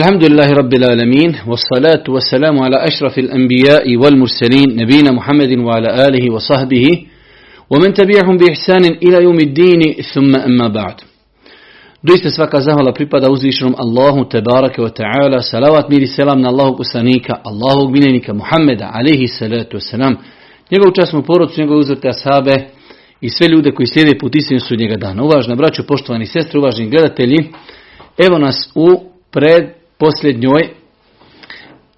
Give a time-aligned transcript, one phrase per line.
[0.00, 6.86] الحمد لله رب العالمين والصلاة والسلام على أشرف الأنبياء والمرسلين نبينا محمد وعلى آله وصحبه
[7.70, 9.80] ومن تبعهم بإحسان إلى يوم الدين
[10.14, 10.94] ثم أما بعد
[12.02, 16.76] Doista svaka zahvala pripada uzvišenom Allahu tebarake wa ta'ala, salavat mir i selam na Allahog
[16.76, 20.16] poslanika, Allahog miljenika Muhammeda, alihi salatu wasalam,
[20.70, 22.68] njegovu časnu porodcu, njegove uzvrte asabe
[23.20, 25.22] i sve ljude koji slijede put istinu njega dana.
[25.22, 27.50] Uvažna braćo, poštovani sestre, uvaženi gledatelji,
[28.26, 28.88] evo nas u
[29.30, 29.64] pred
[30.01, 30.61] posljednjoj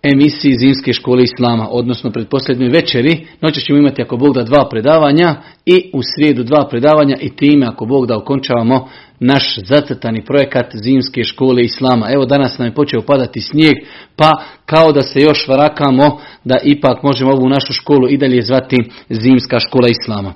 [0.03, 3.27] emisiji Zimske škole Islama, odnosno pred posljednjoj večeri.
[3.41, 5.35] Noće ćemo imati, ako Bog da, dva predavanja
[5.65, 8.89] i u srijedu dva predavanja i time, ako Bog da, okončavamo
[9.19, 12.09] naš zacrtani projekat Zimske škole Islama.
[12.13, 13.73] Evo danas nam je počeo padati snijeg,
[14.15, 14.31] pa
[14.65, 18.77] kao da se još varakamo da ipak možemo ovu našu školu i dalje zvati
[19.09, 20.33] Zimska škola Islama.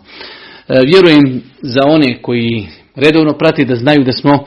[0.68, 4.46] E, vjerujem za one koji redovno prati da znaju da smo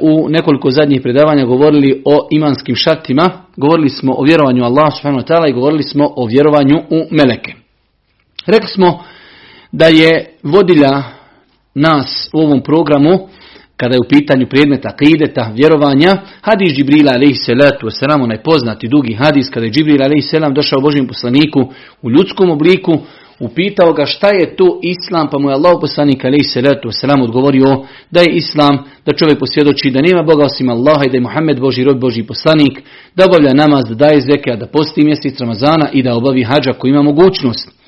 [0.00, 5.32] u nekoliko zadnjih predavanja govorili o imanskim šartima, govorili smo o vjerovanju Allah subhanahu wa
[5.32, 7.52] ta'ala i govorili smo o vjerovanju u meleke.
[8.46, 9.04] Rekli smo
[9.72, 11.02] da je vodilja
[11.74, 13.28] nas u ovom programu,
[13.76, 19.14] kada je u pitanju predmeta kideta, vjerovanja, hadis Džibrila alaihi salatu wasalam, onaj poznati dugi
[19.14, 21.60] hadis, kada je Džibril alaihi salam došao Božjem poslaniku
[22.02, 22.98] u ljudskom obliku,
[23.46, 27.70] upitao ga šta je to islam, pa mu je Allah poslanik alaihi salatu wasalam odgovorio
[28.10, 28.74] da je islam,
[29.06, 32.22] da čovjek posvjedoči da nema Boga osim Allaha i da je Muhammed Boži rob Boži
[32.22, 32.74] poslanik,
[33.16, 36.90] da obavlja namaz, da daje zeke, da posti mjesec Ramazana i da obavi hađa koji
[36.90, 37.82] ima mogućnost.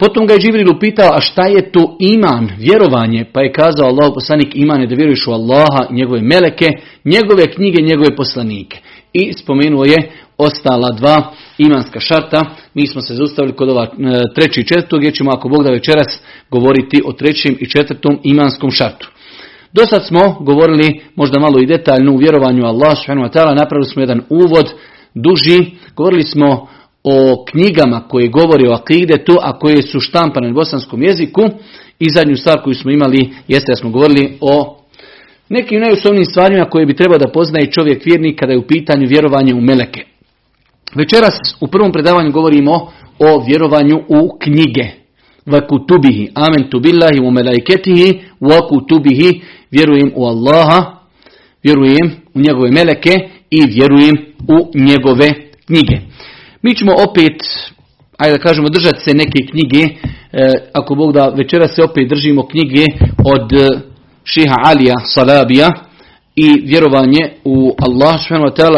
[0.00, 3.24] Potom ga je Džibril upitao, a šta je to iman, vjerovanje?
[3.32, 6.68] Pa je kazao Allah poslanik, iman je da vjeruješ u Allaha, njegove meleke,
[7.04, 8.78] njegove knjige, njegove poslanike.
[9.12, 12.44] I spomenuo je ostala dva imanska šarta.
[12.74, 13.88] Mi smo se zaustavili kod ova e,
[14.34, 18.70] treći i četvrtog, gdje ćemo ako Bog da večeras govoriti o trećem i četvrtom imanskom
[18.70, 19.10] šartu.
[19.72, 24.22] Do sad smo govorili možda malo i detaljno u vjerovanju Allah subhanahu napravili smo jedan
[24.28, 24.70] uvod
[25.14, 25.58] duži,
[25.96, 26.68] govorili smo
[27.04, 31.42] o knjigama koje govore o akidetu, a koje su štampane na bosanskom jeziku
[31.98, 34.79] i zadnju stvar koju smo imali jeste da smo govorili o
[35.50, 39.54] nekim najosnovnim stvarima koje bi trebao da poznaje čovjek vjernik kada je u pitanju vjerovanje
[39.54, 40.04] u meleke.
[40.94, 42.72] Večeras u prvom predavanju govorimo
[43.18, 44.84] o vjerovanju u knjige.
[45.46, 49.40] Va kutubihi, amen tu billahi u melaiketihi, wa kutubihi,
[49.70, 51.00] vjerujem u Allaha,
[51.62, 53.10] vjerujem u njegove meleke
[53.50, 54.16] i vjerujem
[54.48, 55.28] u njegove
[55.66, 55.96] knjige.
[56.62, 57.42] Mi ćemo opet,
[58.18, 59.88] ajde da kažemo, držati se neke knjige, e,
[60.72, 62.84] ako Bog da večera se opet držimo knjige
[63.34, 63.52] od
[64.24, 65.90] Šiha Alija Salabija,
[66.36, 68.20] i vjerovanje u Allah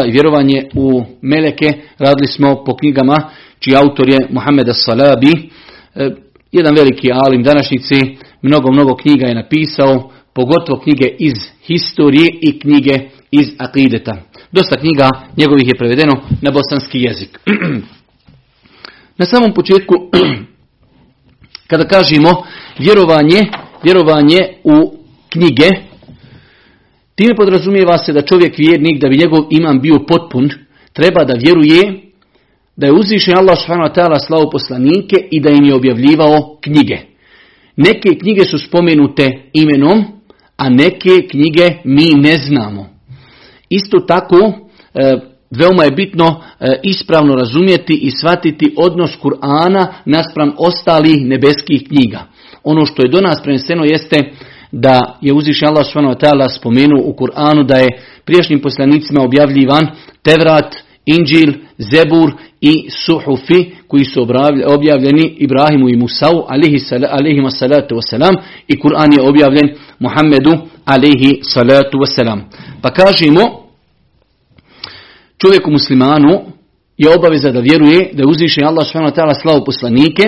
[0.07, 5.31] i vjerovanje u meleke radili smo po knjigama čiji autor je Muhammed Salabi,
[5.95, 6.09] e,
[6.51, 7.95] jedan veliki alim današnjici,
[8.41, 12.99] mnogo, mnogo knjiga je napisao, pogotovo knjige iz historije i knjige
[13.31, 14.17] iz akideta.
[14.51, 17.39] Dosta knjiga njegovih je prevedeno na bosanski jezik.
[19.19, 19.93] na samom početku,
[21.69, 22.29] kada kažemo
[22.79, 23.45] vjerovanje,
[23.83, 25.02] vjerovanje u
[25.33, 25.69] knjige,
[27.15, 30.49] Time podrazumijeva se da čovjek vjernik, da bi njegov imam bio potpun,
[30.93, 32.01] treba da vjeruje
[32.75, 33.93] da je uzvišen Allah subhanahu
[34.27, 36.97] slavo poslanike i da im je objavljivao knjige.
[37.75, 40.03] Neke knjige su spomenute imenom,
[40.57, 42.89] a neke knjige mi ne znamo.
[43.69, 44.53] Isto tako,
[44.93, 45.17] e,
[45.51, 52.23] veoma je bitno e, ispravno razumjeti i shvatiti odnos Kur'ana naspram ostalih nebeskih knjiga.
[52.63, 54.31] Ono što je do nas preneseno jeste
[54.73, 57.87] da je uzvišen Allah subhanahu spomenuo u Kur'anu da je
[58.25, 59.87] prijašnjim poslanicima objavljivan
[60.23, 60.75] Tevrat,
[61.05, 64.21] Inđil, Zebur i Suhufi koji su
[64.67, 66.79] objavljeni Ibrahimu i Musau alihi
[67.49, 68.35] salatu wasalam
[68.67, 72.39] i Kur'an je objavljen Muhammedu alihi salatu wasalam.
[72.81, 73.41] Pa kažemo
[75.37, 76.41] čovjeku muslimanu
[76.97, 80.23] je obaveza da vjeruje da je uzvišen Allah ta'ala slavu poslanike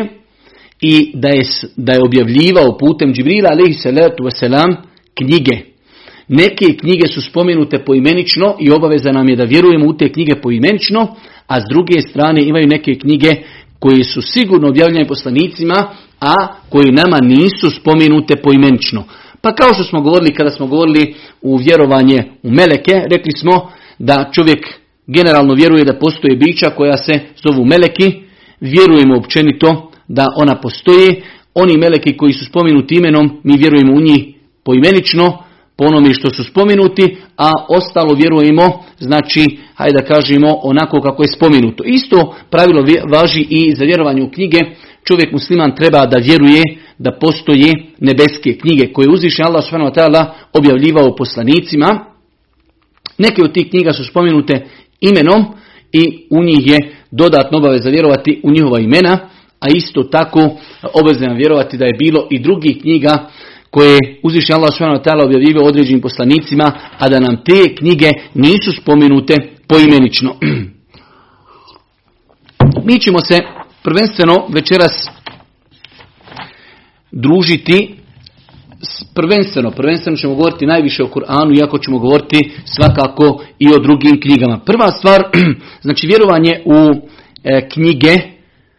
[0.82, 1.44] i da je,
[1.76, 4.76] da je objavljivao putem Džibrila alaihi salatu wasalam
[5.14, 5.58] knjige.
[6.28, 11.16] Neke knjige su spomenute poimenično i obaveza nam je da vjerujemo u te knjige poimenično,
[11.48, 13.30] a s druge strane imaju neke knjige
[13.80, 15.76] koje su sigurno objavljene poslanicima,
[16.20, 16.34] a
[16.70, 19.04] koje nama nisu spomenute poimenično.
[19.42, 24.30] Pa kao što smo govorili kada smo govorili u vjerovanje u meleke, rekli smo da
[24.34, 24.66] čovjek
[25.08, 27.14] generalno vjeruje da postoje bića koja se
[27.46, 28.14] zovu meleki,
[28.60, 31.24] vjerujemo općenito da ona postoji.
[31.54, 34.26] Oni meleki koji su spomenuti imenom, mi vjerujemo u njih
[34.64, 35.38] poimenično,
[35.78, 41.28] po onome što su spomenuti, a ostalo vjerujemo, znači, hajde da kažemo, onako kako je
[41.28, 41.84] spomenuto.
[41.84, 44.60] Isto pravilo važi i za vjerovanje u knjige.
[45.04, 46.62] Čovjek musliman treba da vjeruje
[46.98, 52.16] da postoje nebeske knjige koje uzviše Allah ta'ala objavljivao poslanicima
[53.18, 54.66] Neke od tih knjiga su spomenute
[55.02, 55.46] imenom
[55.92, 59.30] i u njih je dodatno obaveza vjerovati u njihova imena,
[59.66, 60.40] a isto tako
[60.94, 63.30] obavezno vjerovati da je bilo i drugih knjiga
[63.70, 65.10] koje uzviši Allah s.w.t.
[65.26, 69.36] objavljivao određenim poslanicima, a da nam te knjige nisu spomenute
[69.68, 70.36] poimenično.
[72.88, 73.42] Mi ćemo se
[73.84, 75.10] prvenstveno večeras
[77.12, 77.96] družiti
[79.14, 84.60] prvenstveno, prvenstveno ćemo govoriti najviše o Kur'anu, iako ćemo govoriti svakako i o drugim knjigama.
[84.66, 85.24] Prva stvar,
[85.86, 87.08] znači vjerovanje u
[87.44, 88.35] e, knjige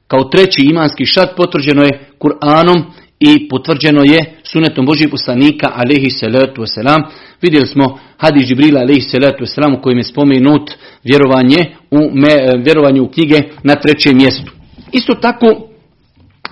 [0.08, 2.82] kao treći imanski šat potvrđeno je Kur'anom
[3.20, 7.02] i potvrđeno je sunetom Božih poslanika alaihi salatu wasalam.
[7.42, 10.70] Vidjeli smo hadis Džibrila alaihi salatu wasalam u kojem je spomenut
[11.04, 11.56] vjerovanje
[11.90, 14.52] u, me, vjerovanje u knjige na trećem mjestu.
[14.92, 15.46] Isto tako,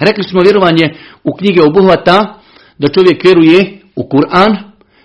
[0.01, 2.41] rekli smo vjerovanje u knjige obuhvata
[2.79, 4.57] da čovjek vjeruje u Kur'an,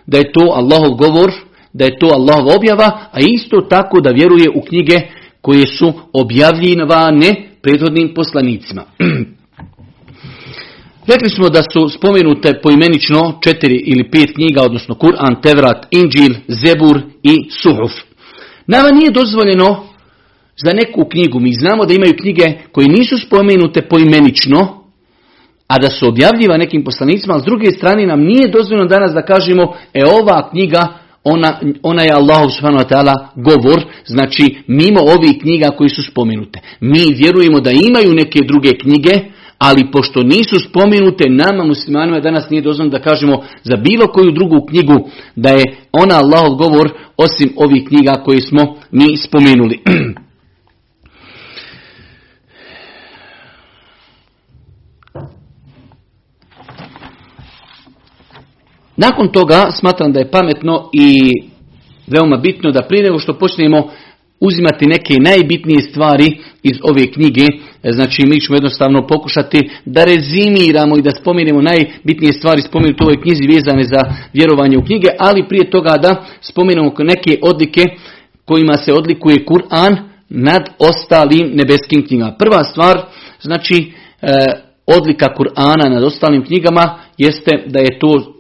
[0.08, 1.32] da je to Allahov govor,
[1.74, 5.00] da je to Allahov objava, a isto tako da vjeruje u knjige
[5.42, 8.84] koje su objavljivane prethodnim poslanicima.
[11.12, 17.02] Rekli smo da su spomenute poimenično četiri ili pet knjiga, odnosno Kur'an, Tevrat, Inđil, Zebur
[17.24, 17.92] i Suhuf.
[18.68, 19.84] Nama nije dozvoljeno
[20.66, 24.84] za neku knjigu, mi znamo da imaju knjige koje nisu spomenute poimenično,
[25.68, 29.22] a da su objavljiva nekim poslanicima, a s druge strane nam nije dozvoljeno danas da
[29.22, 30.88] kažemo, e ova knjiga,
[31.24, 36.60] ona, ona je Allahu subhanahu wa ta'ala govor, znači mimo ovih knjiga koji su spomenute.
[36.80, 39.12] Mi vjerujemo da imaju neke druge knjige,
[39.58, 44.66] ali pošto nisu spomenute nama muslimanima danas nije dozvoljeno da kažemo za bilo koju drugu
[44.66, 49.80] knjigu da je ona Allahov govor osim ovih knjiga koje smo mi spomenuli.
[59.02, 61.32] Nakon toga smatram da je pametno i
[62.08, 63.90] veoma bitno da prije nego što počnemo
[64.40, 67.46] uzimati neke najbitnije stvari iz ove knjige,
[67.84, 73.22] znači mi ćemo jednostavno pokušati da rezimiramo i da spomenemo najbitnije stvari spomenuti u ovoj
[73.22, 74.02] knjizi vezane za
[74.34, 77.84] vjerovanje u knjige, ali prije toga da spomenemo neke odlike
[78.46, 79.96] kojima se odlikuje Kur'an
[80.30, 82.36] nad ostalim nebeskim knjigama.
[82.40, 83.02] Prva stvar,
[83.42, 83.92] znači
[84.22, 84.28] e,
[84.86, 88.39] odlika Kur'ana nad ostalim knjigama jeste da je to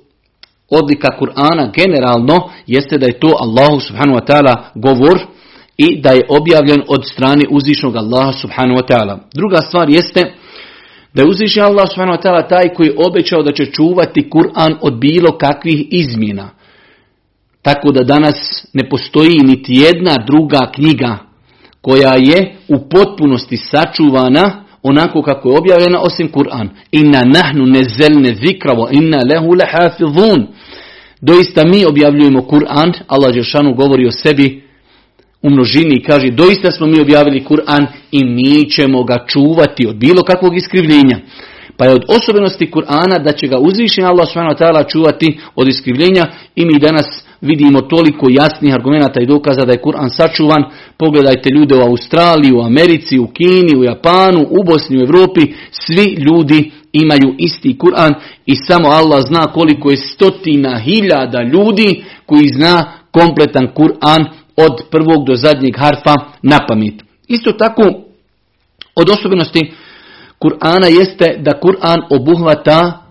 [0.69, 5.19] odlika Kur'ana generalno jeste da je to Allahu subhanahu wa ta'ala govor
[5.77, 9.19] i da je objavljen od strane uzvišnog Allaha subhanahu wa ta'ala.
[9.33, 10.33] Druga stvar jeste
[11.13, 14.99] da je Allah subhanahu wa ta'ala taj koji je obećao da će čuvati Kur'an od
[14.99, 16.49] bilo kakvih izmjena.
[17.61, 21.17] Tako da danas ne postoji niti jedna druga knjiga
[21.81, 26.69] koja je u potpunosti sačuvana onako kako je objavljena osim Kur'an.
[26.91, 30.47] Inna nahnu nezelne zikravo, inna lehu lehafidhun.
[31.21, 34.63] Doista mi objavljujemo Kur'an, Allah Đeršanu govori o sebi
[35.41, 39.95] u množini i kaže doista smo mi objavili Kur'an i mi ćemo ga čuvati od
[39.95, 41.19] bilo kakvog iskrivljenja.
[41.79, 44.89] Pa je od osobenosti Kur'ana da će ga uzvišen Allah s.w.t.
[44.89, 50.09] čuvati od iskrivljenja i mi danas vidimo toliko jasnih argumenata i dokaza da je Kur'an
[50.09, 50.63] sačuvan.
[50.97, 55.41] Pogledajte ljude u Australiji, u Americi, u Kini, u Japanu, u Bosni, u Europi.
[55.71, 58.13] Svi ljudi imaju isti Kur'an
[58.45, 64.25] i samo Allah zna koliko je stotina hiljada ljudi koji zna kompletan Kur'an
[64.55, 66.93] od prvog do zadnjeg harfa na pamet.
[67.27, 67.83] Isto tako
[68.95, 69.71] od osobenosti
[70.39, 73.01] Kur'ana jeste da Kur'an obuhvata,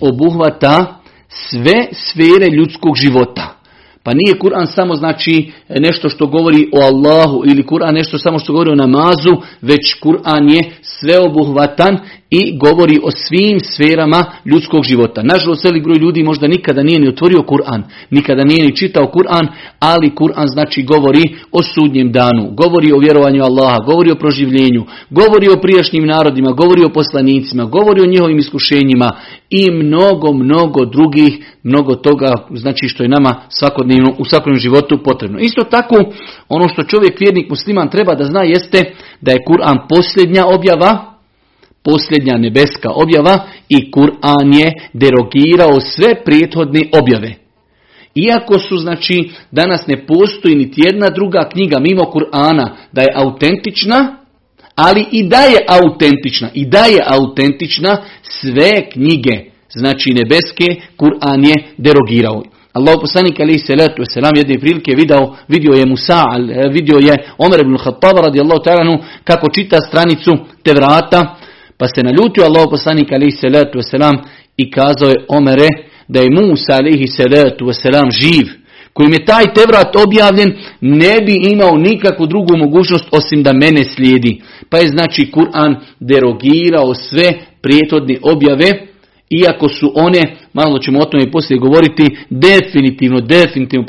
[0.00, 3.60] obuhvata sve sfere ljudskog života.
[4.02, 8.52] Pa nije Kur'an samo znači nešto što govori o Allahu ili Kur'an nešto samo što
[8.52, 9.30] govori o namazu,
[9.62, 11.98] već Kur'an je sveobuhvatan
[12.30, 15.22] i govori o svim sferama ljudskog života.
[15.22, 19.46] Nažalost, velik broj ljudi možda nikada nije ni otvorio Kur'an, nikada nije ni čitao Kur'an,
[19.78, 21.22] ali Kur'an znači govori
[21.52, 26.84] o sudnjem danu, govori o vjerovanju Allaha, govori o proživljenju, govori o prijašnjim narodima, govori
[26.84, 29.10] o poslanicima, govori o njihovim iskušenjima
[29.50, 31.32] i mnogo, mnogo drugih,
[31.62, 35.38] mnogo toga znači što je nama svakodnevno u svakodnevnom životu potrebno.
[35.38, 35.96] Isto tako,
[36.48, 41.09] ono što čovjek vjernik musliman treba da zna jeste da je Kur'an posljednja objava,
[41.82, 47.34] posljednja nebeska objava i Kur'an je derogirao sve prethodne objave.
[48.14, 54.16] Iako su, znači, danas ne postoji niti jedna druga knjiga mimo Kur'ana da je autentična,
[54.74, 61.54] ali i da je autentična, i da je autentična sve knjige, znači nebeske, Kur'an je
[61.76, 62.42] derogirao.
[62.72, 66.22] Allah poslanik alaihi salatu wasalam jedne prilike vidio, vidio je Musa,
[66.70, 71.36] vidio je Omer ibn Khattab radijallahu ta'ala kako čita stranicu Tevrata,
[71.80, 74.16] pa se naljutio Allah poslanik alaihi salatu wasalam
[74.56, 75.68] i kazao je Omere
[76.08, 78.46] da je Musa alaihi salatu wasalam živ.
[78.92, 84.42] kojim je taj Tevrat objavljen, ne bi imao nikakvu drugu mogućnost osim da mene slijedi.
[84.70, 87.28] Pa je znači Kur'an derogirao sve
[87.62, 88.68] prijetodne objave,
[89.30, 93.86] iako su one, malo ćemo o tome i poslije govoriti, definitivno, definitivno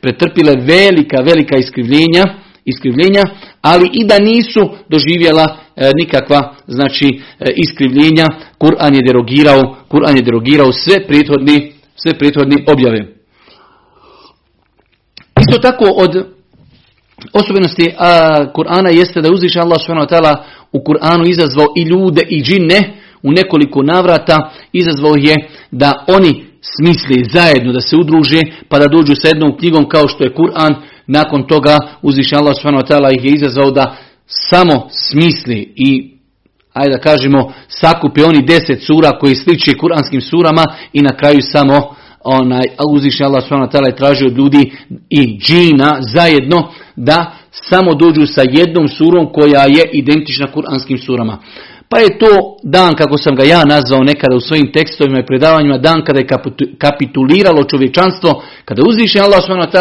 [0.00, 2.24] pretrpile velika, velika iskrivljenja,
[2.64, 3.22] iskrivljenja,
[3.62, 5.56] ali i da nisu doživjela
[5.96, 7.06] nikakva znači
[7.40, 8.26] e, iskrivljenja,
[8.58, 13.20] Kur'an je derogirao, Kur'an je derogirao sve prethodni, sve prethodni objave.
[15.40, 16.26] Isto tako od
[17.32, 17.94] osobenosti
[18.54, 22.80] Kur'ana jeste da je uzviše Allah subhanahu u Kur'anu izazvao i ljude i džinne
[23.22, 24.50] u nekoliko navrata.
[24.72, 25.34] Izazvao je
[25.70, 30.24] da oni smisli zajedno da se udruže pa da dođu sa jednom knjigom kao što
[30.24, 30.74] je Kur'an.
[31.06, 33.96] Nakon toga uzviše Allah subhanahu ih je izazvao da
[34.30, 36.16] samo smisli i
[36.72, 41.94] ajde da kažemo sakupi oni deset sura koji sliči kuranskim surama i na kraju samo
[42.24, 44.72] onaj, uzviše Allah subhanahu je tražio od ljudi
[45.10, 51.38] i džina zajedno da samo dođu sa jednom surom koja je identična kuranskim surama.
[51.92, 55.78] Pa je to dan, kako sam ga ja nazvao nekada u svojim tekstovima i predavanjima,
[55.78, 56.28] dan kada je
[56.78, 59.78] kapituliralo čovječanstvo, kada uzviše Allah s.w.t.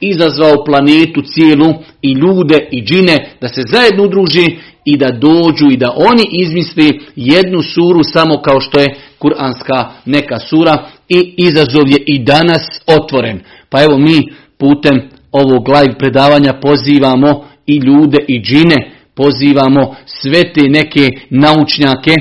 [0.00, 4.46] izazvao planetu cijelu i ljude i džine da se zajedno udruži
[4.84, 10.38] i da dođu i da oni izmisli jednu suru samo kao što je kuranska neka
[10.38, 10.74] sura
[11.08, 13.40] i izazov je i danas otvoren.
[13.68, 20.60] Pa evo mi putem ovog live predavanja pozivamo i ljude i džine pozivamo sve te
[20.68, 22.14] neke naučnjake,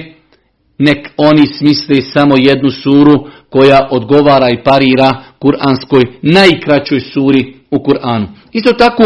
[0.77, 8.27] nek oni smisle samo jednu suru koja odgovara i parira kuranskoj najkraćoj suri u Kur'anu.
[8.51, 9.03] Isto tako,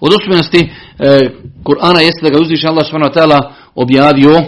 [0.00, 1.30] od osobenosti e,
[1.64, 3.20] Kur'ana jeste da ga uzviše Allah s.w.t.
[3.74, 4.44] objavio e,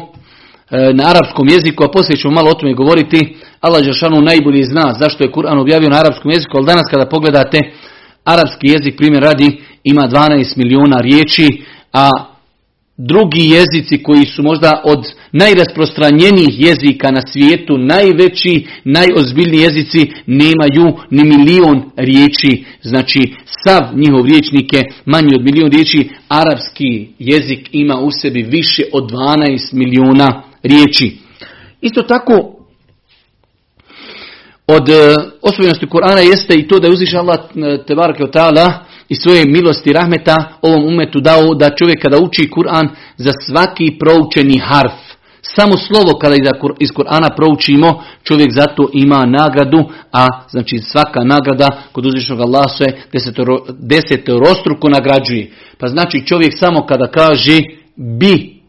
[0.94, 3.36] na arapskom jeziku, a poslije ćemo malo o tome govoriti.
[3.60, 7.58] Allah Žešanu najbolje zna zašto je Kur'an objavio na arapskom jeziku, ali danas kada pogledate
[8.24, 11.64] arapski jezik, primjer radi, ima 12 milijuna riječi,
[11.94, 12.10] a
[12.96, 21.24] drugi jezici koji su možda od najrasprostranjenijih jezika na svijetu, najveći, najozbiljniji jezici nemaju ni
[21.24, 22.64] milion riječi.
[22.82, 23.34] Znači,
[23.64, 26.08] sav njihov riječnik je manji od milion riječi.
[26.28, 31.16] Arapski jezik ima u sebi više od 12 milijuna riječi.
[31.80, 32.54] Isto tako,
[34.66, 38.22] od e, osobenosti Korana jeste i to da je uzviša Allah e, tebareke
[39.08, 44.58] i svoje milosti rahmeta ovom umetu dao da čovjek kada uči Kur'an za svaki proučeni
[44.58, 44.92] harf,
[45.56, 46.36] samo slovo kada
[46.80, 52.84] iz Kur'ana proučimo, čovjek zato ima nagradu, a znači svaka nagrada kod uzvišnog Allaha se
[53.78, 55.50] desetorostruko nagrađuje.
[55.78, 57.60] Pa znači čovjek samo kada kaže
[57.96, 58.62] bi,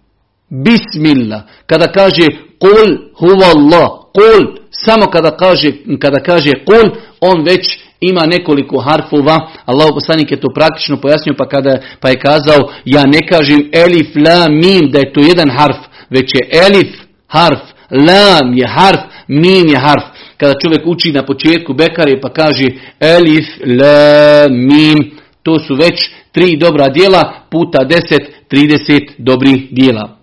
[0.50, 2.28] bismillah, kada kaže
[2.60, 6.90] kul huvallah, kul, samo kada kaže, kada kaže kul,
[7.22, 12.20] on već ima nekoliko harfova, Allah poslanik je to praktično pojasnio pa, kada, pa je
[12.20, 15.78] kazao ja ne kažem elif, la, mim da je to jedan harf,
[16.10, 17.60] već je elif harf,
[17.92, 20.04] lam je harf, mim je harf.
[20.38, 22.68] Kada čovjek uči na početku bekare pa kaže
[23.00, 25.12] elif, la, mim,
[25.44, 30.18] to su već tri dobra dijela puta deset, trideset dobrih dijela.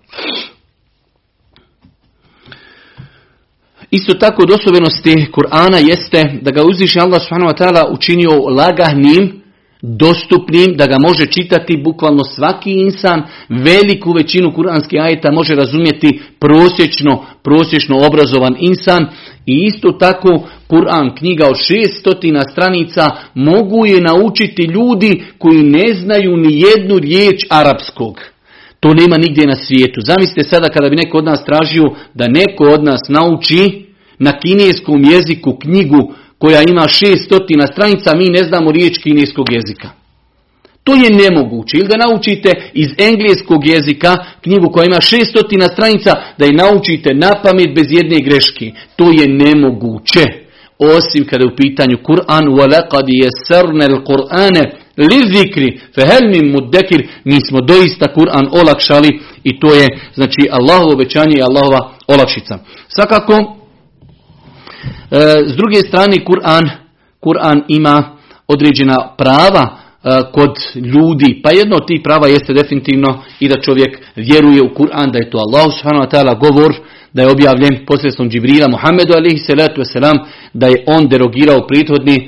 [3.99, 9.41] Isto tako od osobenosti Kur'ana jeste da ga uzviše Allah subhanahu wa ta'ala učinio lagahnim,
[9.81, 17.25] dostupnim, da ga može čitati bukvalno svaki insan, veliku većinu kuranskih ajeta može razumjeti prosječno,
[17.43, 19.07] prosječno obrazovan insan
[19.45, 26.37] i isto tako Kur'an knjiga od 600 stranica mogu je naučiti ljudi koji ne znaju
[26.37, 28.19] ni jednu riječ arapskog.
[28.82, 30.00] To nema nigdje na svijetu.
[30.00, 33.84] Zamislite sada kada bi neko od nas tražio da neko od nas nauči
[34.18, 39.90] na kineskom jeziku knjigu koja ima 600 stranica, mi ne znamo riječ kineskog jezika.
[40.84, 41.76] To je nemoguće.
[41.76, 47.30] Ili da naučite iz engleskog jezika knjigu koja ima 600 stranica, da je naučite na
[47.42, 48.72] pamet bez jedne greške.
[48.96, 50.24] To je nemoguće.
[50.78, 54.56] Osim kada je u pitanju Kur'an, وَلَقَدْ يَسَرْنَ الْقُرْآنَ
[54.97, 60.93] li zikri, fehel mi mudekir, mi smo doista Kur'an olakšali i to je znači Allahovo
[60.93, 62.59] obećanje i Allahova olakšica.
[62.87, 66.83] Svakako, e, s druge strane Kur'an
[67.23, 69.77] Kur'an ima određena prava e,
[70.33, 75.11] kod ljudi, pa jedno od tih prava jeste definitivno i da čovjek vjeruje u Kur'an,
[75.11, 76.73] da je to Allah subhanahu wa govor,
[77.13, 79.81] da je objavljen posredstvom Džibrila Muhammedu alihi salatu
[80.53, 82.23] da je on derogirao prethodne e,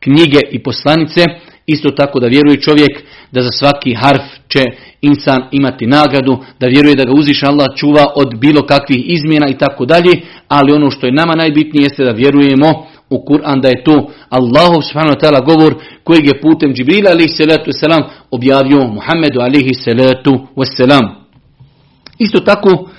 [0.00, 1.24] knjige i poslanice
[1.68, 4.64] Isto tako da vjeruje čovjek da za svaki harf će
[5.00, 9.58] insan imati nagradu, da vjeruje da ga uziša Allah čuva od bilo kakvih izmjena i
[9.58, 10.12] tako dalje,
[10.48, 12.68] ali ono što je nama najbitnije jeste da vjerujemo
[13.10, 17.70] u Kur'an da je to Allahu subhanahu wa govor kojeg je putem Džibrila alihi salatu
[17.70, 21.08] wasalam objavio Muhammedu alihi salatu wasalam.
[22.18, 22.90] Isto tako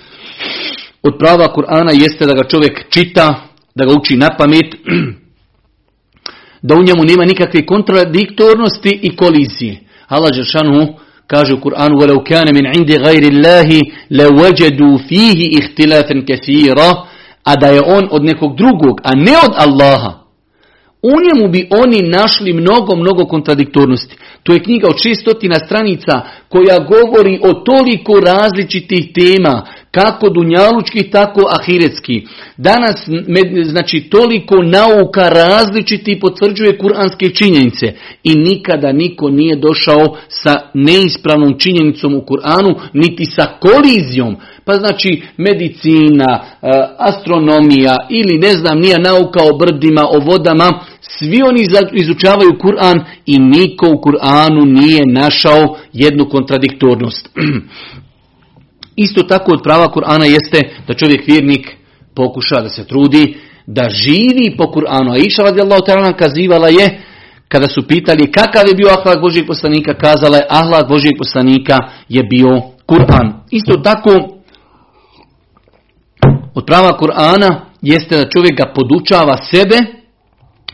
[1.03, 3.41] od prava Kur'ana jeste da ga čovjek čita,
[3.75, 4.75] da ga uči na pamet,
[6.62, 9.76] da u njemu nema nikakve kontradiktornosti i kolizije.
[10.08, 10.94] Allah Žešanu
[11.26, 13.68] kaže u Kur'anu وَلَوْ كَانَ مِنْ عِنْدِ غَيْرِ اللَّهِ
[14.10, 20.12] لَوَجَدُوا فِيهِ اِخْتِلَافًا كَثِيرًا a da je on od nekog drugog, a ne od Allaha,
[21.02, 24.16] u njemu bi oni našli mnogo, mnogo kontradiktornosti.
[24.42, 31.41] To je knjiga od 600 stranica koja govori o toliko različitih tema, kako dunjalučki, tako
[31.59, 32.25] ahiretski.
[32.57, 33.09] Danas,
[33.63, 37.93] znači, toliko nauka različiti potvrđuje kuranske činjenice
[38.23, 44.35] i nikada niko nije došao sa neispravnom činjenicom u Kur'anu, niti sa kolizijom.
[44.65, 46.67] Pa znači, medicina, e,
[46.97, 51.61] astronomija ili ne znam, nije nauka o brdima, o vodama, svi oni
[51.93, 57.29] izučavaju Kur'an i niko u Kur'anu nije našao jednu kontradiktornost.
[59.03, 61.67] Isto tako od prava Kur'ana jeste da čovjek vjernik
[62.15, 63.37] pokuša da se trudi,
[63.67, 65.13] da živi po Kur'anu.
[65.13, 66.99] A iša radijallahu ta'ala kazivala je,
[67.47, 71.77] kada su pitali kakav je bio ahlak Božijeg poslanika, kazala je ahlak Božijeg poslanika
[72.09, 73.33] je bio Kur'an.
[73.51, 74.11] Isto tako
[76.55, 79.77] od prava Kur'ana jeste da čovjek ga podučava sebe,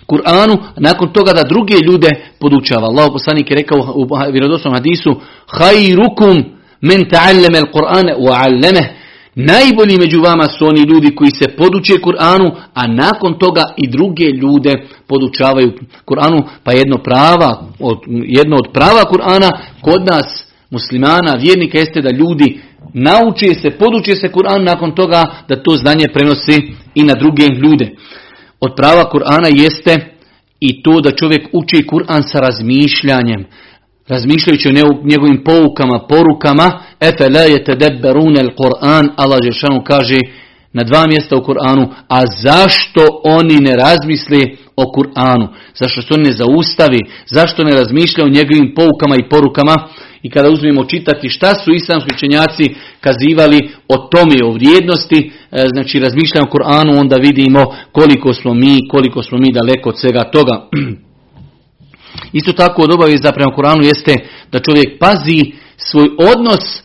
[0.08, 2.88] Kur'anu, nakon toga da druge ljude podučava.
[2.88, 5.15] Allah poslanik je rekao u vjerodostojnom hadisu,
[5.48, 9.05] Hajrukum Men ta'allama al-Qur'ana wa 'allamahu.
[9.36, 14.25] Najbolji među vama su oni ljudi koji se poduče Kur'anu, a nakon toga i druge
[14.25, 14.74] ljude
[15.08, 15.74] podučavaju
[16.05, 17.63] Kur'anu, pa jedno prava,
[18.10, 19.50] jedno od prava Kur'ana
[19.82, 22.60] kod nas muslimana, vjernika jeste da ljudi
[22.94, 27.96] nauče se, poduče se Kur'an nakon toga da to znanje prenosi i na druge ljude.
[28.59, 30.16] Od prava Kur'ana jeste
[30.59, 33.46] i to da čovjek uči Kur'an sa razmišljanjem,
[34.07, 40.18] razmišljajući o njegovim poukama, porukama, efe la je tedebberune Kur'an, Allah Žešanu kaže
[40.74, 45.48] na dva mjesta u Kur'anu, a zašto oni ne razmisli o Kur'anu?
[45.79, 47.00] Zašto se oni ne zaustavi?
[47.25, 49.75] Zašto ne razmišljaju o njegovim poukama i porukama?
[50.24, 56.00] I kada uzmemo čitati šta su islamski učenjaci kazivali o tome, o vrijednosti, e, znači
[56.00, 60.55] razmišljamo o Kur'anu, onda vidimo koliko smo mi, koliko smo mi daleko od svega toga.
[62.33, 64.15] Isto tako od obaveza prema Kur'anu jeste
[64.51, 66.83] da čovjek pazi svoj odnos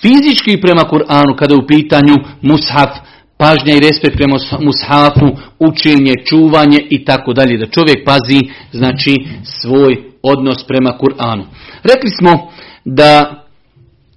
[0.00, 2.90] fizički prema Kur'anu kada je u pitanju mushaf,
[3.36, 7.58] pažnja i respekt prema mushafu, učenje, čuvanje i tako dalje.
[7.58, 8.40] Da čovjek pazi
[8.72, 11.44] znači svoj odnos prema Kur'anu.
[11.82, 12.50] Rekli smo
[12.84, 13.44] da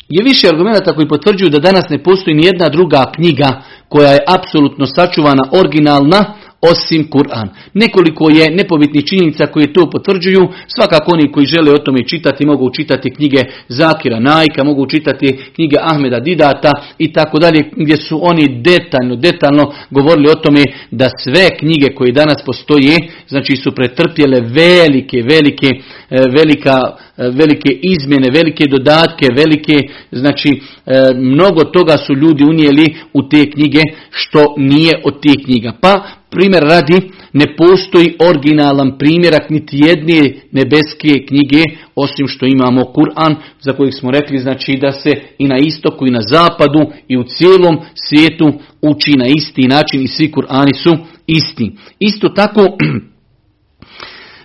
[0.10, 4.26] je više argumenta koji potvrđuju da danas ne postoji ni jedna druga knjiga koja je
[4.28, 7.48] apsolutno sačuvana, originalna, osim Kur'an.
[7.74, 10.48] Nekoliko je nepobitnih činjenica koje to potvrđuju.
[10.68, 15.76] Svakako oni koji žele o tome čitati mogu čitati knjige Zakira Najka, mogu čitati knjige
[15.82, 21.50] Ahmeda Didata i tako dalje gdje su oni detaljno, detaljno govorili o tome da sve
[21.60, 22.98] knjige koje danas postoje,
[23.28, 25.68] znači su pretrpjele velike, velike,
[26.10, 26.78] e, velika,
[27.18, 29.76] e, velike izmjene, velike dodatke, velike,
[30.12, 30.60] znači e,
[31.16, 35.74] mnogo toga su ljudi unijeli u te knjige što nije od tih knjiga.
[35.82, 41.64] Pa primjer radi, ne postoji originalan primjerak niti jedne nebeske knjige,
[41.96, 46.12] osim što imamo Kur'an, za kojeg smo rekli znači da se i na istoku i
[46.12, 51.72] na zapadu i u cijelom svijetu uči na isti način i svi Kur'ani su isti.
[52.00, 52.62] Isto tako,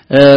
[0.09, 0.35] e,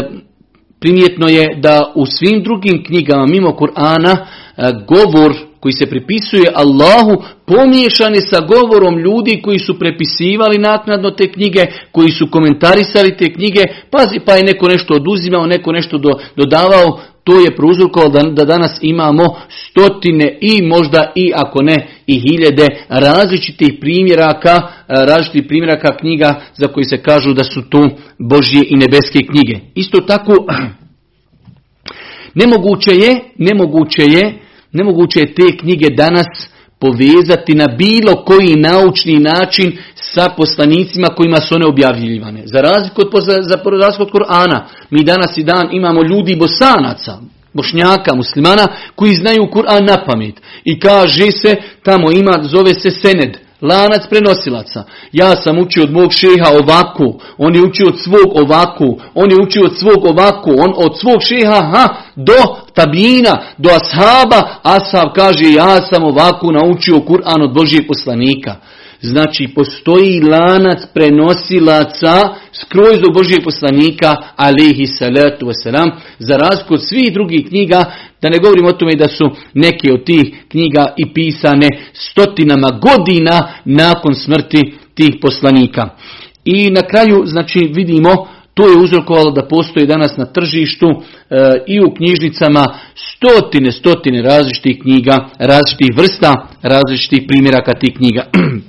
[0.79, 7.23] primjetno je da u svim drugim knjigama mimo Kur'ana e, govor koji se pripisuje Allahu
[7.45, 13.61] pomiješani sa govorom ljudi koji su prepisivali naknadno te knjige, koji su komentarisali te knjige,
[13.91, 18.45] pazi pa je neko nešto oduzimao, neko nešto do, dodavao, to je prouzrokovalo da, da
[18.45, 26.41] danas imamo stotine i možda i ako ne i hiljede različitih primjeraka, različitih primjeraka knjiga
[26.53, 29.59] za koji se kažu da su to Božje i nebeske knjige.
[29.75, 30.33] Isto tako,
[32.41, 36.27] nemoguće je, nemoguće je Nemoguće je te knjige danas
[36.79, 42.41] povezati na bilo koji naučni način sa poslanicima kojima su one objavljivane.
[42.45, 47.17] Za razliku od, za razliku od Korana, mi danas i dan imamo ljudi bosanaca,
[47.53, 50.41] bošnjaka, muslimana, koji znaju Kur'an na pamet.
[50.63, 53.48] I kaže se, tamo ima, zove se Sened.
[53.61, 54.83] Lanac prenosilaca.
[55.11, 59.37] Ja sam učio od mog šeha ovako, on je učio od svog ovako, on je
[59.43, 65.53] učio od svog ovako, on od svog šeha ha, do tabina, do ashaba, ashab kaže
[65.53, 68.55] ja sam ovako naučio Kur'an od Božijeg poslanika.
[69.01, 77.13] Znači, postoji lanac prenosilaca skroz do Božijeg poslanika, alihi salatu wasalam, za razliku od svih
[77.13, 77.85] drugih knjiga,
[78.21, 83.53] da ne govorim o tome da su neke od tih knjiga i pisane stotinama godina
[83.65, 85.89] nakon smrti tih poslanika.
[86.45, 90.95] I na kraju, znači, vidimo to je uzrokovalo da postoji danas na tržištu e,
[91.67, 98.23] i u knjižnicama stotine, stotine različitih knjiga, različitih vrsta, različitih primjeraka tih knjiga.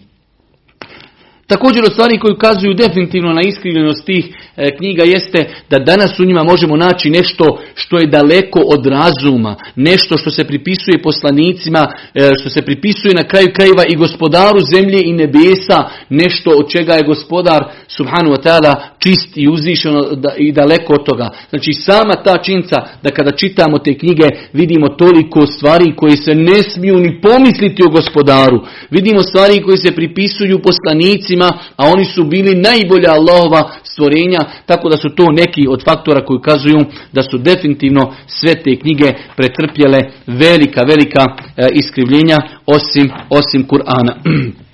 [1.51, 4.25] Također od stvari koji ukazuju definitivno na iskrivljenost tih
[4.57, 9.57] e, knjiga jeste da danas u njima možemo naći nešto što je daleko od razuma,
[9.77, 15.01] nešto što se pripisuje poslanicima, e, što se pripisuje na kraju krajeva i gospodaru zemlje
[15.05, 19.93] i nebesa, nešto od čega je gospodar subhanu wa ta'ala čist i uzvišen
[20.39, 21.29] i daleko od toga.
[21.51, 26.63] Znači sama ta činca da kada čitamo te knjige vidimo toliko stvari koje se ne
[26.63, 28.61] smiju ni pomisliti o gospodaru.
[28.91, 34.97] Vidimo stvari koje se pripisuju poslanicima a oni su bili najbolja Allahova stvorenja, tako da
[34.97, 36.81] su to neki od faktora koji ukazuju
[37.13, 41.25] da su definitivno sve te knjige pretrpjele velika, velika
[41.57, 42.37] e, iskrivljenja
[42.67, 44.13] osim, osim Kur'ana.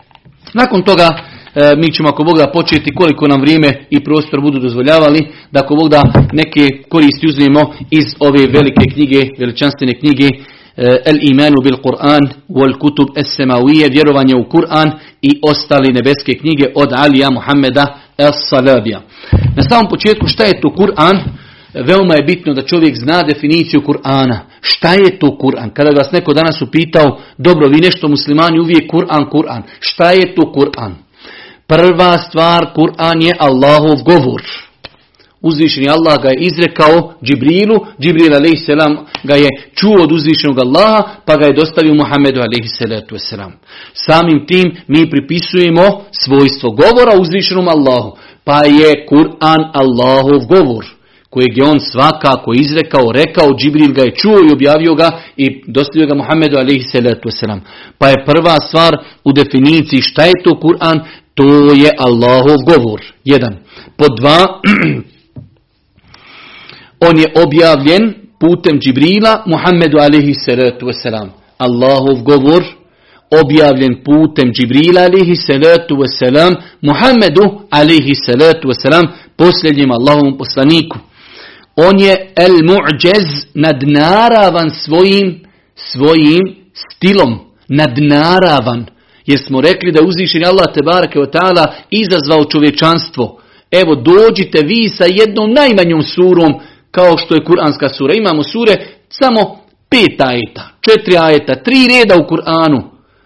[0.60, 1.08] Nakon toga
[1.56, 5.20] e, mi ćemo ako Bog da početi koliko nam vrijeme i prostor budu dozvoljavali,
[5.52, 10.28] da ako Bog da neke koristi uzmemo iz ove velike knjige, veličanstvene knjige
[10.78, 14.90] Eh, el imanu bil Kur'an wal kutub es semawije, vjerovanje u Kur'an
[15.22, 17.84] i ostali nebeske knjige od Alija Muhammeda
[18.18, 19.00] es Salabija.
[19.56, 21.16] Na samom početku šta je to Kur'an?
[21.74, 24.38] Veoma je bitno da čovjek zna definiciju Kur'ana.
[24.60, 25.70] Šta je to Kur'an?
[25.70, 29.62] Kada vas neko danas upitao, dobro, vi nešto muslimani uvijek Kur'an, Kur'an.
[29.80, 31.05] Šta je to Kur'an?
[31.66, 34.42] Prva stvar, Kur'an je Allahov govor.
[35.42, 38.66] Uzvišeni Allah ga je izrekao Džibrilu, Džibril a.s.
[39.22, 43.34] ga je čuo od uzvišenog Allaha, pa ga je dostavio Muhammedu a.s.
[43.92, 50.96] Samim tim mi pripisujemo svojstvo govora uzvišenom Allahu, pa je Kur'an Allahov govor
[51.30, 56.06] kojeg je on svakako izrekao, rekao, Džibril ga je čuo i objavio ga i dostavio
[56.06, 57.42] ga Muhammedu a.s.
[57.98, 58.92] Pa je prva stvar
[59.24, 61.00] u definiciji šta je to Kur'an,
[61.36, 63.00] to je Allahov govor.
[63.24, 63.60] Jedan.
[63.96, 64.40] Po dva,
[67.00, 71.28] On je objavljen putem Džibrila Muhammedu alaihi salatu wasalam.
[71.58, 72.62] Allahov govor
[73.30, 80.98] objavljen putem Džibrila alaihi salatu wasalam Muhammedu alaihi salatu wasalam posljednjem Allahovom poslaniku.
[81.76, 85.40] On je el mu'đez nadnaravan svojim,
[85.74, 87.38] svojim stilom.
[87.68, 88.86] Nadnaravan.
[89.26, 93.40] Jer smo rekli da uzvišen Allah te barake wa ta'ala izazvao čovječanstvo.
[93.70, 96.54] Evo dođite vi sa jednom najmanjom surom
[96.90, 98.14] kao što je kuranska sura.
[98.14, 98.74] Imamo sure
[99.08, 99.58] samo
[99.90, 102.82] pet ajeta, četiri ajeta, tri reda u Kur'anu.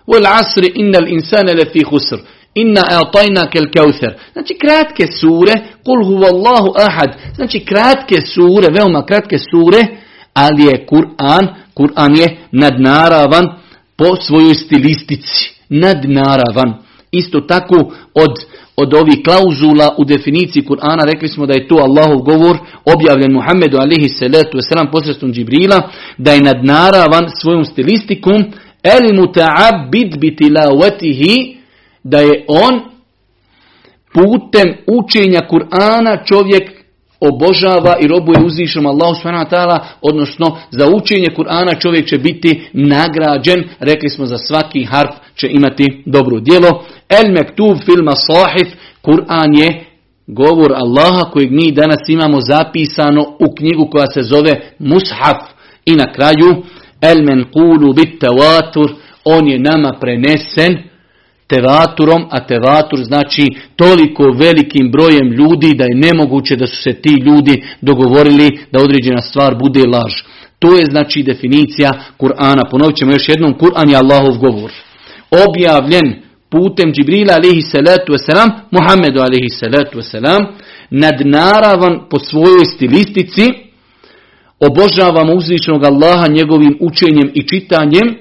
[0.07, 2.19] Wal asri innal insane lefi husr.
[2.55, 4.15] Inna a'tajna kel kauthar.
[4.33, 7.11] Znači kratke sure, kul huvallahu ahad.
[7.35, 9.87] Znači kratke sure, veoma kratke sure,
[10.33, 13.47] ali je Kur'an, Kur'an je nadnaravan
[13.97, 15.60] po svojoj stilistici.
[15.71, 16.75] Nadnaravan.
[17.11, 17.77] Isto tako
[18.15, 18.31] od
[18.83, 22.59] od ovih klauzula u definiciji Kur'ana, rekli smo da je to Allahov govor
[22.95, 28.45] objavljen Muhammedu alihi salatu wasalam posredstvom Džibrila, da je nadnaravan svojom stilistikom,
[28.83, 31.57] el muta'abid bitilawatihi,
[32.03, 32.81] da je on
[34.15, 36.71] putem učenja Kur'ana čovjek
[37.21, 43.65] obožava i robuje uzvišom Allahu subhanahu wa odnosno za učenje Kur'ana čovjek će biti nagrađen,
[43.81, 46.85] rekli smo za svaki harf će imati dobro djelo.
[47.09, 48.69] El mektub filma sahif,
[49.03, 49.85] Kur'an je
[50.27, 55.41] govor Allaha kojeg mi danas imamo zapisano u knjigu koja se zove Mushaf.
[55.85, 56.63] I na kraju,
[57.01, 60.91] el menkulu bit tevatur, on je nama prenesen
[61.47, 67.15] tevaturom, a tevatur znači toliko velikim brojem ljudi da je nemoguće da su se ti
[67.27, 70.13] ljudi dogovorili da određena stvar bude laž.
[70.59, 72.71] To je znači definicija Kur'ana.
[72.71, 74.73] Ponovit ćemo još jednom, Kur'an je Allahov govor.
[75.31, 80.47] Objavljen putem Džibrila alaihi salatu wasalam, Muhammedu alaihi salatu wasalam,
[80.91, 83.47] nadnaravan po svojoj stilistici,
[84.61, 88.17] obožavamo uzvišenog Allaha njegovim učenjem i čitanjem,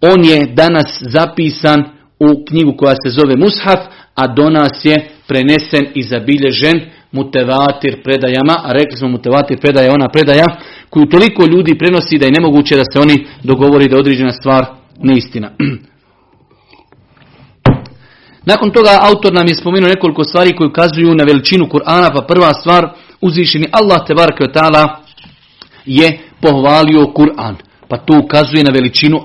[0.00, 1.84] on je danas zapisan
[2.20, 3.80] u knjigu koja se zove Mushaf,
[4.14, 6.80] a do nas je prenesen i zabilježen
[7.12, 10.46] mutevatir predajama, a rekli smo mutevatir predaja ona predaja
[10.90, 14.66] koju toliko ljudi prenosi da je nemoguće da se oni dogovori da određena stvar
[15.02, 15.50] neistina.
[18.44, 22.54] Nakon toga autor nam je spomenuo nekoliko stvari koje ukazuju na veličinu Kur'ana, pa prva
[22.54, 22.88] stvar
[23.20, 24.14] uzvišeni Allah te
[24.52, 24.96] ta'ala
[25.86, 27.56] je pohvalio Kur'an.
[27.88, 29.20] pa to ukazuje na veličinu,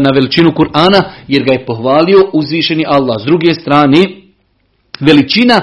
[0.00, 3.16] na veličinu Kur'ana, jer ga je pohvalio uzvišeni Allah.
[3.20, 4.06] S druge strane,
[5.00, 5.60] veličina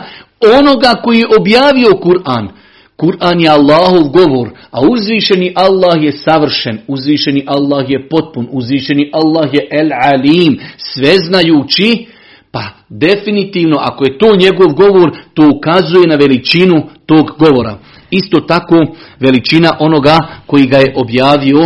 [0.59, 2.49] onoga koji je objavio Kur'an.
[2.97, 9.53] Kur'an je Allahov govor, a uzvišeni Allah je savršen, uzvišeni Allah je potpun, uzvišeni Allah
[9.53, 12.05] je el-alim, sveznajući,
[12.51, 17.77] pa definitivno ako je to njegov govor, to ukazuje na veličinu tog govora.
[18.09, 18.75] Isto tako
[19.19, 21.61] veličina onoga koji ga je objavio,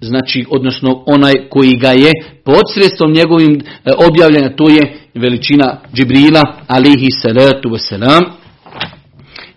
[0.00, 2.12] znači odnosno onaj koji ga je
[2.44, 8.22] podsredstvom njegovim e, objavljanja, to je veličina Džibrila alihi salatu wasalam.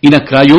[0.02, 0.58] I na kraju,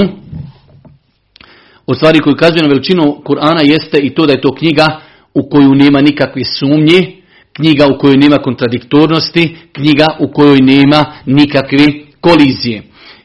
[1.86, 5.00] od stvari koji ukazuje na veličinu Kur'ana jeste i to da je to knjiga
[5.34, 7.21] u koju nema nikakve sumnje,
[7.52, 11.86] knjiga u kojoj nema kontradiktornosti, knjiga u kojoj nema nikakve
[12.20, 12.82] kolizije.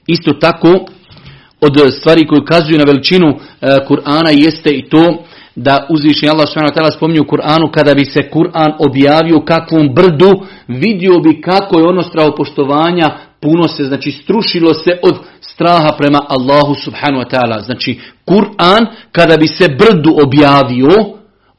[0.07, 0.85] Isto tako,
[1.61, 5.23] od stvari koje ukazuju na veličinu e, Kur'ana jeste i to
[5.55, 6.91] da uzvišnji Allah s.w.t.
[6.97, 10.31] spominje u Kur'anu kada bi se Kur'an objavio kakvom brdu,
[10.67, 16.19] vidio bi kako je ono strao poštovanja puno se, znači strušilo se od straha prema
[16.27, 17.65] Allahu subhanahu wa ta'ala.
[17.65, 20.89] Znači Kur'an kada bi se brdu objavio,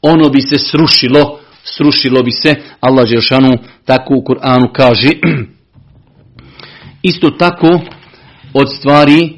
[0.03, 1.39] ono bi se srušilo,
[1.77, 5.11] srušilo bi se, Allah Žešanu tako u Kur'anu kaže.
[7.03, 7.81] Isto tako
[8.55, 9.31] od stvari e,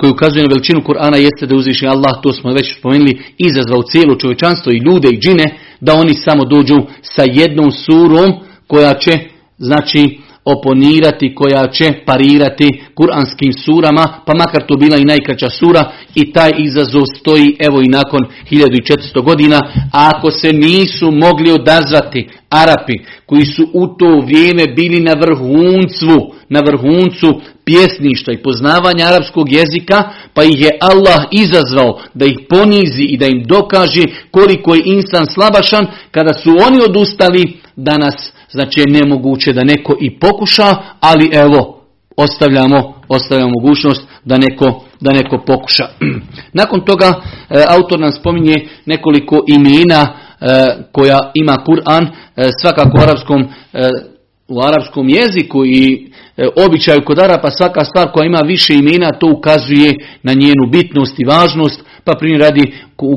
[0.00, 4.14] koje ukazuje na veličinu Kur'ana jeste da uzviši Allah, to smo već spomenuli, izazvao cijelo
[4.14, 5.44] čovječanstvo i ljude i džine,
[5.80, 8.32] da oni samo dođu sa jednom surom
[8.66, 9.18] koja će,
[9.58, 10.18] znači,
[10.52, 16.50] oponirati, koja će parirati kuranskim surama, pa makar to bila i najkraća sura i taj
[16.58, 19.58] izazov stoji evo i nakon 1400 godina.
[19.92, 22.92] A ako se nisu mogli odazvati Arapi
[23.26, 30.10] koji su u to vrijeme bili na vrhuncu, na vrhuncu pjesništva i poznavanja arapskog jezika,
[30.34, 35.26] pa ih je Allah izazvao da ih ponizi i da im dokaže koliko je insan
[35.26, 41.80] slabašan, kada su oni odustali, danas Znači je nemoguće da neko i pokuša, ali evo,
[42.16, 45.88] ostavljamo, ostavljamo mogućnost da neko, da neko pokuša.
[46.60, 50.06] Nakon toga e, autor nam spominje nekoliko imena
[50.40, 50.46] e,
[50.92, 52.06] koja ima Kur'an,
[52.36, 53.48] e, svakako u arapskom,
[54.48, 56.10] u arapskom jeziku i
[56.66, 61.24] običaju kod Arapa svaka stvar koja ima više imena to ukazuje na njenu bitnost i
[61.24, 62.72] važnost pa primjer radi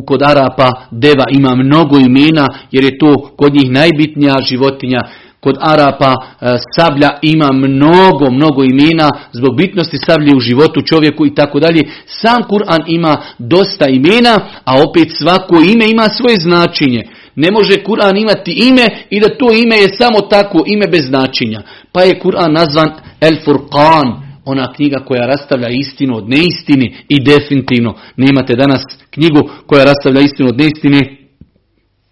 [0.07, 5.01] kod Arapa deva ima mnogo imena jer je to kod njih najbitnija životinja.
[5.39, 11.35] Kod Arapa e, sablja ima mnogo, mnogo imena zbog bitnosti sablje u životu čovjeku i
[11.35, 11.81] tako dalje.
[12.05, 17.03] Sam Kur'an ima dosta imena, a opet svako ime ima svoje značenje.
[17.35, 21.61] Ne može Kur'an imati ime i da to ime je samo tako ime bez značenja.
[21.91, 22.91] Pa je Kur'an nazvan
[23.21, 29.85] El Furqan, ona knjiga koja rastavlja istinu od neistine i definitivno nemate danas knjigu koja
[29.85, 31.17] rastavlja istinu od neistine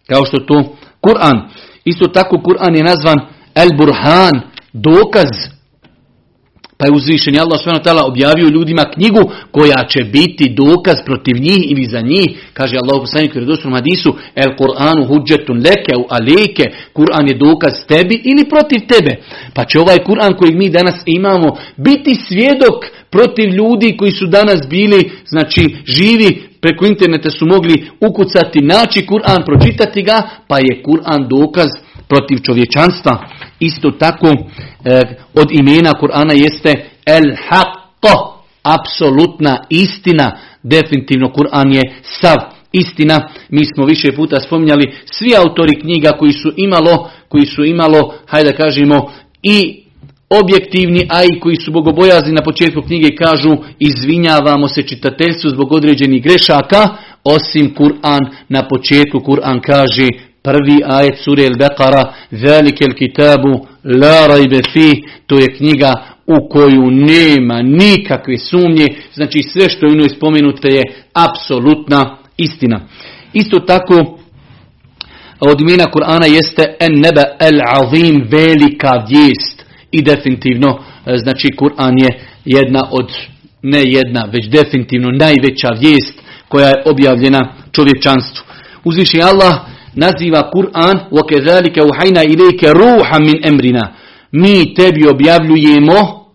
[0.08, 1.50] kao što to Kur'an.
[1.86, 3.20] Isto tako Kur'an je nazvan
[3.56, 4.42] El Burhan,
[4.74, 5.59] dokaz.
[6.80, 7.90] Pa je uzvišen Allah s.w.t.
[8.12, 12.30] objavio ljudima knjigu koja će biti dokaz protiv njih ili za njih.
[12.54, 16.66] Kaže Allah poslanik u hadisu El Kur'anu huđetun leke u aleke.
[16.94, 19.12] Kur'an je dokaz tebi ili protiv tebe.
[19.54, 22.78] Pa će ovaj Kur'an kojeg mi danas imamo biti svjedok
[23.10, 29.46] protiv ljudi koji su danas bili, znači živi, preko interneta su mogli ukucati, naći Kur'an,
[29.46, 31.70] pročitati ga, pa je Kur'an dokaz
[32.10, 33.30] protiv čovječanstva.
[33.60, 34.36] Isto tako e,
[35.34, 36.74] od imena Kur'ana jeste
[37.06, 38.16] el haqqa,
[38.64, 40.38] apsolutna istina.
[40.64, 41.82] Definitivno Kur'an je
[42.22, 42.38] sav
[42.72, 43.30] istina.
[43.50, 48.52] Mi smo više puta spominjali svi autori knjiga koji su imalo, koji su imalo, hajde
[48.52, 49.12] da kažemo,
[49.44, 49.84] i
[50.30, 56.24] objektivni, a i koji su bogobojazni na početku knjige kažu izvinjavamo se čitateljstvu zbog određenih
[56.24, 56.88] grešaka,
[57.24, 58.20] osim Kur'an
[58.50, 60.08] na početku Kur'an kaže
[60.42, 65.94] prvi ajet sure al-Baqara zalike kitabu la rajbe fi to je knjiga
[66.28, 68.88] u koju nema nikakve sumnje.
[69.14, 72.80] Znači sve što je u njoj spomenute je apsolutna istina.
[73.34, 74.20] Isto tako
[75.40, 79.66] od imena Kur'ana jeste en neba el azim velika vijest.
[79.92, 83.12] I definitivno e, znači Kur'an je jedna od
[83.62, 86.14] ne jedna već definitivno najveća vijest
[86.48, 88.44] koja je objavljena čovječanstvu.
[88.84, 93.93] Uzviši Allah naziva Kur'an وَكَذَلِكَ وَحَيْنَا إِلَيْكَ رُوحًا مِنْ emrina.
[94.33, 96.27] Mi tebi objavljujemo,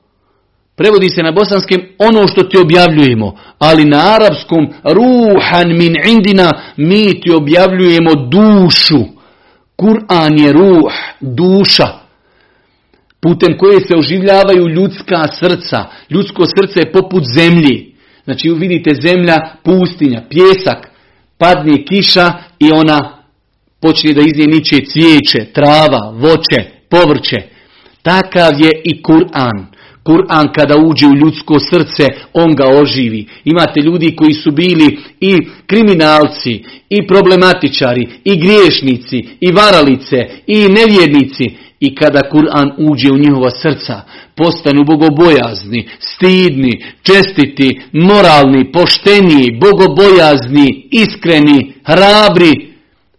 [0.75, 7.21] prevodi se na bosanskim, ono što ti objavljujemo, ali na arapskom ruhan min indina, mi
[7.21, 8.99] ti objavljujemo dušu.
[9.75, 11.87] Kur'an je ruh, duša,
[13.21, 15.85] putem koje se oživljavaju ljudska srca.
[16.09, 17.95] Ljudsko srce je poput zemlji.
[18.23, 20.89] Znači vidite zemlja, pustinja, pjesak,
[21.37, 23.12] padne kiša i ona
[23.84, 27.36] počne da iz nje niče cvijeće, trava, voće, povrće.
[28.02, 29.58] Takav je i Kur'an.
[30.04, 33.26] Kur'an kada uđe u ljudsko srce, on ga oživi.
[33.44, 35.32] Imate ljudi koji su bili i
[35.66, 40.16] kriminalci, i problematičari, i griješnici, i varalice,
[40.46, 41.44] i nevjernici.
[41.80, 44.00] I kada Kur'an uđe u njihova srca,
[44.36, 52.73] postanu bogobojazni, stidni, čestiti, moralni, pošteni, bogobojazni, iskreni, hrabri.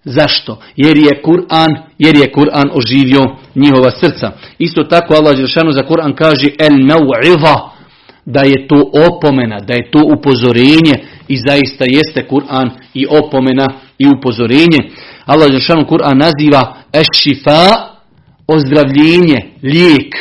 [0.05, 0.59] Zašto?
[0.77, 4.33] Jer je Kur'an, jer je Kur'an oživio njihova srca.
[4.59, 7.71] Isto tako Allah Đelšanu za Kur'an kaže el nau'iva,
[8.25, 10.95] da je to opomena, da je to upozorenje
[11.29, 13.67] i zaista jeste Kur'an i opomena
[13.99, 14.81] i upozorenje.
[15.27, 17.91] Allah Đelšanu Kur'an naziva ešifa,
[18.47, 20.15] ozdravljenje, lijek.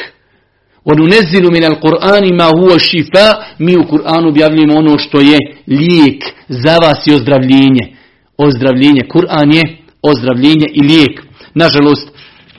[0.86, 3.28] وَنُنَزِّلُ مِنَ الْقُرْآنِ مَا هُوَ شِفَا
[3.60, 7.96] Mi u Kur'anu objavljujemo ono što je lijek za vas i ozdravljenje.
[8.39, 9.09] Ozdravljenje.
[9.09, 9.63] Kur'an je
[10.03, 11.23] ozdravljenje i lijek.
[11.55, 12.15] Nažalost,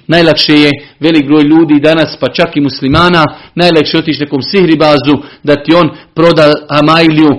[0.07, 3.23] Najlakše je velik broj ljudi danas, pa čak i muslimana,
[3.55, 7.29] najlakše otići nekom sihribazu, da ti on proda amajliju,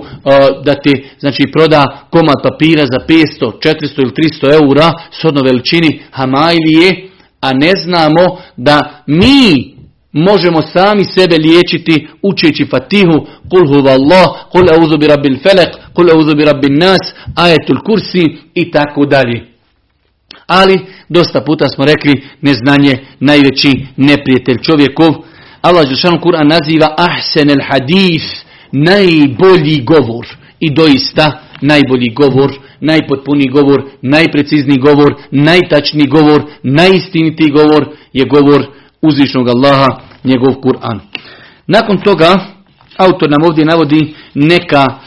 [0.65, 6.01] da ti znači, proda komad papira za 500, 400 ili 300 eura, s odno veličini
[6.11, 7.09] hamajlije,
[7.41, 9.76] a ne znamo da mi
[10.17, 16.35] možemo sami sebe liječiti učeći fatihu, kul Allah, kul auzu bi rabbil felek, kul auzu
[16.35, 19.45] bi rabbin nas, ajetul kursi i tako dalje.
[20.47, 25.09] Ali, dosta puta smo rekli, neznanje najveći neprijatelj čovjekov.
[25.61, 28.25] Allah Žešanu Kur'an naziva ahsen el hadith,
[28.71, 30.25] najbolji govor.
[30.59, 38.65] I doista, najbolji govor, najpotpuniji govor, najprecizniji govor, najtačniji govor, najistinitiji govor je govor
[39.01, 40.99] uzvišnog Allaha, njegov Kur'an.
[41.67, 42.35] Nakon toga,
[42.97, 44.97] autor nam ovdje navodi neka e,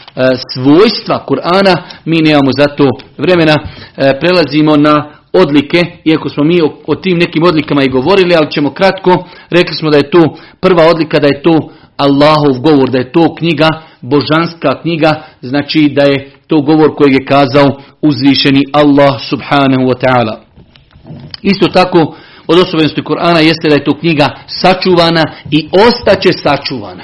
[0.53, 3.55] svojstva Kur'ana, mi nemamo za to vremena,
[3.97, 8.73] e, prelazimo na odlike, iako smo mi o, tim nekim odlikama i govorili, ali ćemo
[8.73, 13.11] kratko, rekli smo da je to prva odlika, da je to Allahov govor, da je
[13.11, 13.67] to knjiga,
[14.01, 20.35] božanska knjiga, znači da je to govor kojeg je kazao uzvišeni Allah subhanahu wa ta'ala.
[21.41, 22.15] Isto tako,
[22.47, 27.03] od osobenosti Korana jeste da je to knjiga sačuvana i ostaće sačuvana.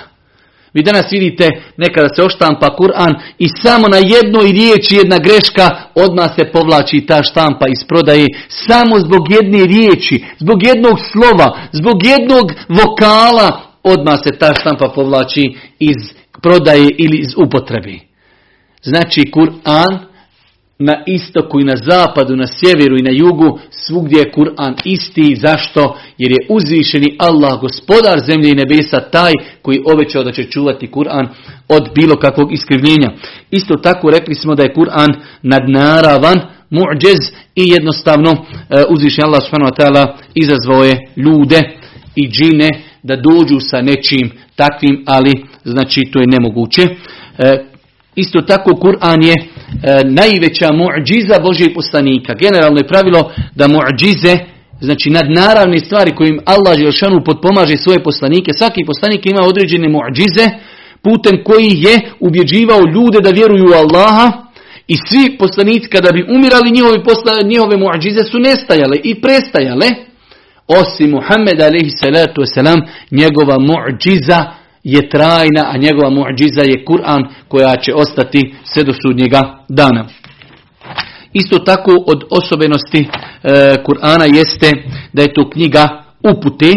[0.73, 1.47] Vi danas vidite
[1.77, 7.23] nekada se oštampa Kur'an i samo na jednoj riječi jedna greška odmah se povlači ta
[7.23, 8.25] štampa iz prodaje.
[8.47, 15.55] Samo zbog jedne riječi, zbog jednog slova, zbog jednog vokala odmah se ta štampa povlači
[15.79, 15.99] iz
[16.41, 17.93] prodaje ili iz upotrebe.
[18.83, 20.06] Znači Kur'an
[20.79, 25.35] na istoku i na zapadu, na sjeveru i na jugu, svugdje je Kur'an isti.
[25.35, 25.97] Zašto?
[26.17, 31.27] Jer je uzvišeni Allah, gospodar zemlje i nebesa, taj koji obećao da će čuvati Kur'an
[31.67, 33.09] od bilo kakvog iskrivljenja.
[33.51, 37.19] Isto tako rekli smo da je Kur'an nadnaravan, mu'đez
[37.55, 41.61] i jednostavno e, uzvišeni Allah subhanahu izazvao je ljude
[42.15, 42.69] i džine
[43.03, 45.31] da dođu sa nečim takvim, ali
[45.63, 46.81] znači to je nemoguće.
[48.17, 49.35] Isto tako Kur'an je
[49.83, 52.33] E, najveća muđiza Božijeg poslanika.
[52.33, 54.37] Generalno je pravilo da muđize,
[54.79, 60.45] znači nadnaravne stvari kojim Allah Želšanu potpomaže svoje poslanike, svaki poslanik ima određene muđize
[61.01, 64.31] putem koji je ubjeđivao ljude da vjeruju u Allaha
[64.87, 69.87] i svi poslanici kada bi umirali njihove, posla, njihove muđize su nestajale i prestajale
[70.67, 71.57] osim Muhammed
[72.37, 72.79] wasalam
[73.11, 74.45] njegova muđiza
[74.87, 80.05] je trajna, a njegova muđiza je Kur'an koja će ostati sve do sudnjega dana.
[81.33, 83.07] Isto tako od osobenosti e,
[83.85, 84.71] Kur'ana jeste
[85.13, 86.73] da je to knjiga upute,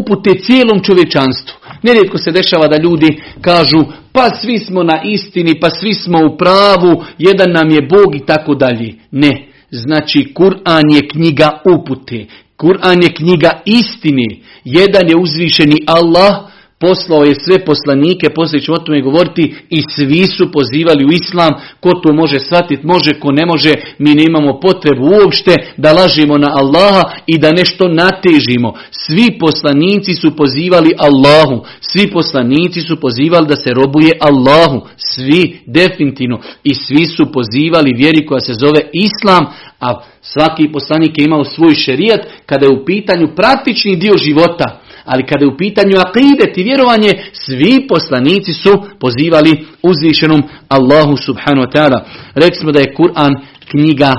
[0.00, 1.54] upute cijelom čovječanstvu.
[1.82, 3.78] Nerijetko se dešava da ljudi kažu
[4.12, 8.26] pa svi smo na istini, pa svi smo u pravu, jedan nam je Bog i
[8.26, 8.94] tako dalje.
[9.10, 12.26] Ne, znači Kur'an je knjiga upute,
[12.60, 14.28] Kur'an je knjiga istine.
[14.64, 20.26] Jedan je uzvišeni Allah poslao je sve poslanike, poslije ćemo o tome govoriti, i svi
[20.26, 24.60] su pozivali u islam, ko to može shvatiti, može, ko ne može, mi ne imamo
[24.60, 28.74] potrebu uopšte da lažimo na Allaha i da nešto natežimo.
[28.90, 36.40] Svi poslanici su pozivali Allahu, svi poslanici su pozivali da se robuje Allahu, svi definitivno,
[36.64, 39.44] i svi su pozivali vjeri koja se zove Islam,
[39.80, 39.94] a
[40.32, 44.80] svaki poslanik je imao svoj šerijat kada je u pitanju praktični dio života.
[45.04, 48.70] Ali kada je u pitanju akidet i vjerovanje, svi poslanici su
[49.00, 52.00] pozivali uzvišenom Allahu subhanahu wa ta'ala.
[52.34, 53.32] Rekli smo da je Kur'an
[53.70, 54.12] knjiga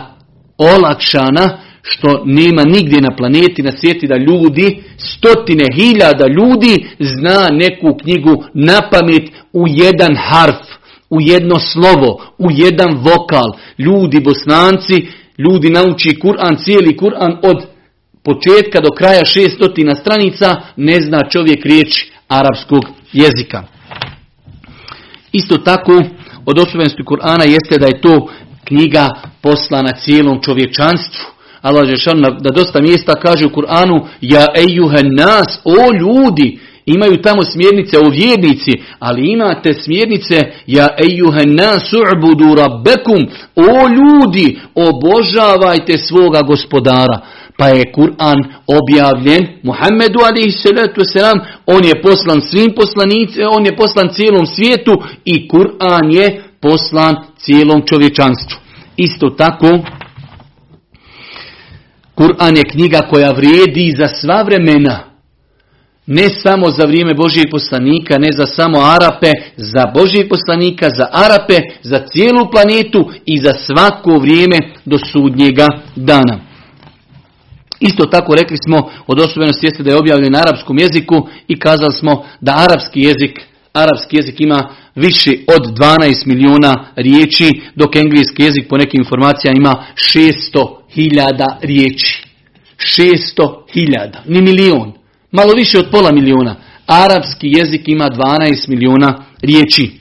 [0.57, 7.97] olakšana, što nema nigdje na planeti, na svijeti da ljudi, stotine hiljada ljudi zna neku
[8.01, 10.67] knjigu na pamet u jedan harf,
[11.09, 13.51] u jedno slovo, u jedan vokal.
[13.77, 15.07] Ljudi, bosnanci,
[15.37, 17.65] ljudi nauči Kur'an, cijeli Kur'an od
[18.23, 23.63] početka do kraja šestotina stranica, ne zna čovjek riječ arapskog jezika.
[25.31, 26.03] Isto tako,
[26.45, 28.29] od osobenosti Kur'ana jeste da je to
[28.63, 29.09] knjiga
[29.41, 31.25] poslana cijelom čovječanstvu.
[31.61, 31.83] Allah
[32.41, 36.59] da dosta mjesta kaže u Kur'anu Ja ejuhen nas, o ljudi,
[36.95, 43.21] imaju tamo smjernice o vjernici, ali imate smjernice Ja ejuhen nas u'budu rabbekum,
[43.55, 47.21] o ljudi, obožavajte svoga gospodara.
[47.57, 48.39] Pa je Kur'an
[48.79, 55.03] objavljen Muhammedu alaihi salatu wasalam, on je poslan svim poslanicima, on je poslan cijelom svijetu
[55.25, 58.57] i Kur'an je poslan cijelom čovječanstvu.
[58.97, 59.79] Isto tako,
[62.15, 65.10] Kur'an je knjiga koja vrijedi za sva vremena.
[66.07, 71.59] Ne samo za vrijeme Božijeg poslanika, ne za samo Arape, za Božijeg poslanika, za Arape,
[71.81, 76.39] za cijelu planetu i za svako vrijeme do sudnjega dana.
[77.79, 81.93] Isto tako rekli smo od osobenosti jeste da je objavljen na arapskom jeziku i kazali
[81.93, 83.41] smo da arapski jezik,
[83.73, 89.85] arapski jezik ima više od 12 milijuna riječi, dok engleski jezik po nekim informacijama ima
[89.95, 92.25] 600 hiljada riječi.
[92.77, 95.00] 600 hiljada, ni milion.
[95.31, 96.55] Malo više od pola milijuna.
[96.87, 99.91] Arapski jezik ima 12 milijuna riječi.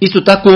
[0.00, 0.50] Isto tako,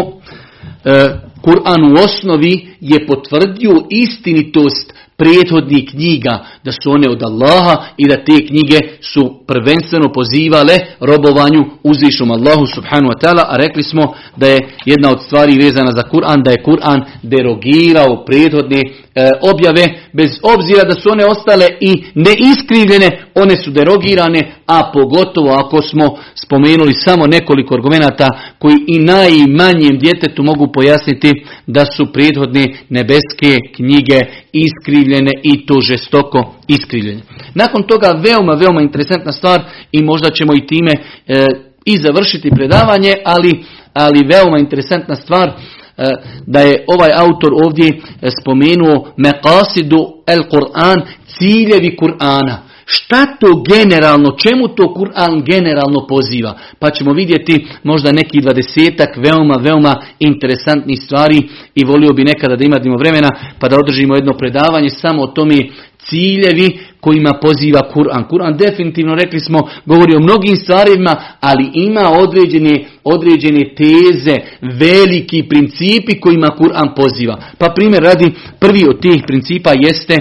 [0.84, 1.08] e,
[1.42, 8.16] Kur'an u osnovi je potvrdio istinitost prethodnih knjiga, da su one od Allaha i da
[8.16, 14.46] te knjige su prvenstveno pozivale robovanju uzvišom Allahu subhanu wa ta'ala, a rekli smo da
[14.46, 18.80] je jedna od stvari vezana za Kur'an, da je Kur'an derogirao prethodne
[19.40, 25.82] objave, bez obzira da su one ostale i neiskrivljene, one su derogirane, a pogotovo ako
[25.82, 31.32] smo spomenuli samo nekoliko argumenata koji i najmanjem djetetu mogu pojasniti
[31.66, 34.20] da su prethodne nebeske knjige
[34.52, 37.20] iskrivljene i to žestoko iskrivljene.
[37.54, 39.60] Nakon toga veoma, veoma interesantna stvar
[39.92, 40.92] i možda ćemo i time
[41.26, 41.46] e,
[41.84, 45.52] i završiti predavanje, ali, ali veoma interesantna stvar e,
[46.46, 48.00] da je ovaj autor ovdje
[48.40, 52.56] spomenuo meqasidu el Kur'an, ciljevi Kur'ana.
[52.84, 56.58] Šta to generalno, čemu to Kur'an generalno poziva?
[56.78, 62.64] Pa ćemo vidjeti možda neki dvadesetak veoma, veoma interesantnih stvari i volio bi nekada da
[62.64, 65.54] imamo vremena pa da održimo jedno predavanje samo o tome
[66.08, 68.28] ciljevi kojima poziva Kur'an.
[68.28, 76.20] Kur'an definitivno, rekli smo, govori o mnogim stvarima, ali ima određene, određene teze, veliki principi
[76.20, 77.36] kojima Kur'an poziva.
[77.58, 80.16] Pa primjer radi, prvi od tih principa jeste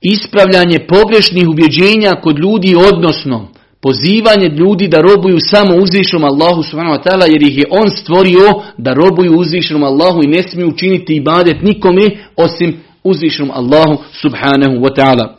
[0.00, 3.48] ispravljanje pogrešnih ubjeđenja kod ljudi, odnosno
[3.82, 8.46] pozivanje ljudi da robuju samo uzvišnom Allahu subhanahu wa ta'ala jer ih je on stvorio
[8.78, 12.76] da robuju uzvišnom Allahu i ne smiju učiniti ibadet nikome osim
[13.08, 15.36] uzvišnom Allahu subhanahu wa ta'ala.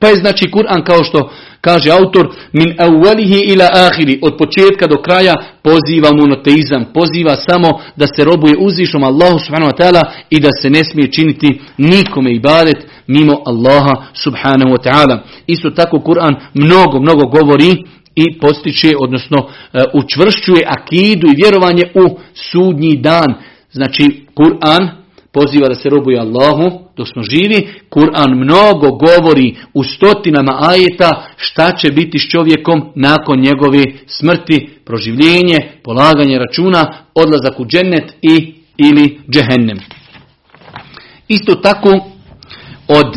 [0.00, 1.30] Pa je znači Kur'an kao što
[1.60, 8.06] kaže autor min awwalihi ila ahiri od početka do kraja poziva monoteizam, poziva samo da
[8.06, 12.86] se robuje uzvišom Allahu subhanahu wa ta'ala i da se ne smije činiti nikome ibadet
[13.06, 15.18] mimo Allaha subhanahu wa ta'ala.
[15.46, 17.84] Isto tako Kur'an mnogo, mnogo govori
[18.14, 23.34] i postiče, odnosno e, učvršćuje akidu i vjerovanje u sudnji dan.
[23.72, 24.88] Znači Kur'an
[25.36, 26.64] poziva da se robuje Allahu
[26.96, 27.68] dok smo živi.
[27.90, 35.58] Kur'an mnogo govori u stotinama ajeta šta će biti s čovjekom nakon njegove smrti, proživljenje,
[35.84, 39.78] polaganje računa, odlazak u džennet i ili džehennem.
[41.28, 41.90] Isto tako
[42.88, 43.14] od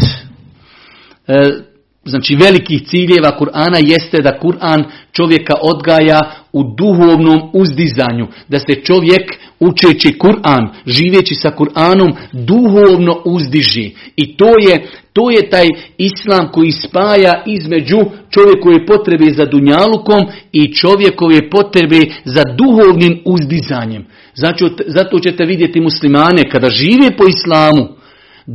[1.28, 1.68] e,
[2.10, 6.20] znači velikih ciljeva Kur'ana jeste da Kur'an čovjeka odgaja
[6.53, 9.26] u duhovnom uzdizanju, da se čovjek
[9.60, 13.91] učeći Kur'an, živeći sa Kur'anom, duhovno uzdiži.
[14.16, 17.97] I to je, to je taj islam koji spaja između
[18.30, 24.05] čovjekove potrebe za dunjalukom i čovjekove potrebe za duhovnim uzdizanjem.
[24.34, 27.99] Zato, zato ćete vidjeti muslimane kada žive po islamu,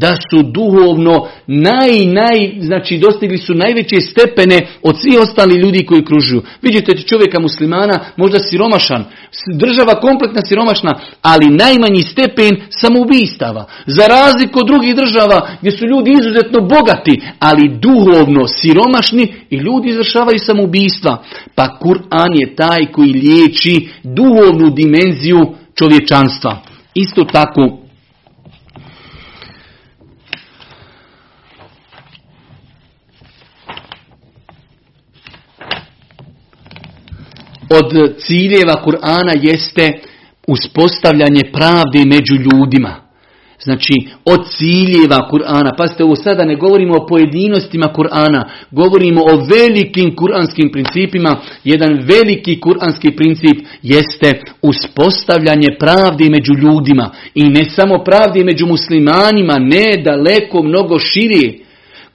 [0.00, 6.04] da su duhovno naj, naj, znači dostigli su najveće stepene od svih ostali ljudi koji
[6.04, 6.42] kružuju.
[6.62, 9.04] Vidite čovjeka muslimana, možda siromašan,
[9.54, 10.92] država kompletna siromašna,
[11.22, 13.64] ali najmanji stepen samoubistava.
[13.86, 19.88] Za razliku od drugih država gdje su ljudi izuzetno bogati, ali duhovno siromašni i ljudi
[19.88, 21.22] izvršavaju samoubistva.
[21.54, 25.40] Pa Kur'an je taj koji liječi duhovnu dimenziju
[25.74, 26.62] čovječanstva.
[26.94, 27.83] Isto tako
[37.78, 39.92] od ciljeva Kur'ana jeste
[40.46, 43.04] uspostavljanje pravde među ljudima.
[43.64, 43.94] znači
[44.24, 45.76] od ciljeva Kur'ana.
[45.76, 51.40] Pazite, ovo sada ne govorimo o pojedinostima Kur'ana, govorimo o velikim kuranskim principima.
[51.64, 57.10] Jedan veliki kuranski princip jeste uspostavljanje pravdi među ljudima.
[57.34, 61.63] I ne samo pravdi među muslimanima, ne daleko, mnogo širi.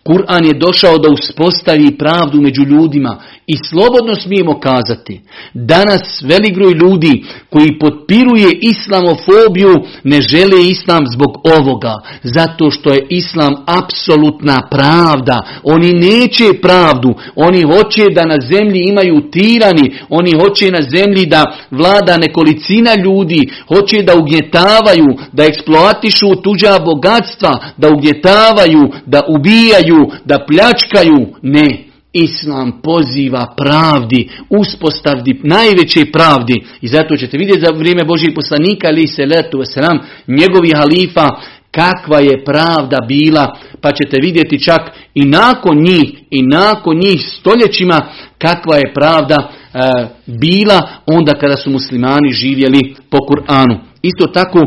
[0.04, 5.22] Kur'an je došao da uspostavi pravdu među ljudima i slobodno smijemo kazati,
[5.54, 9.74] danas velik broj ljudi koji potpiruje islamofobiju
[10.04, 11.94] ne žele islam zbog ovoga,
[12.24, 15.38] zato što je islam apsolutna pravda.
[15.64, 21.44] Oni neće pravdu, oni hoće da na zemlji imaju tirani, oni hoće na zemlji da
[21.72, 29.89] vlada nekolicina ljudi, hoće da ugnjetavaju, da eksploatišu tuđa bogatstva, da ugnjetavaju, da ubijaju,
[30.26, 31.28] da pljačkaju.
[31.42, 36.66] Ne, Islam poziva pravdi, uspostavdi najveće pravdi.
[36.82, 41.30] I zato ćete vidjeti za vrijeme Božih poslanika, ali se letu selam, njegovi halifa,
[41.72, 44.82] kakva je pravda bila, pa ćete vidjeti čak
[45.14, 48.02] i nakon njih, i nakon njih stoljećima,
[48.38, 49.80] kakva je pravda e,
[50.26, 53.89] bila onda kada su muslimani živjeli po Kur'anu.
[54.02, 54.66] Isto tako e,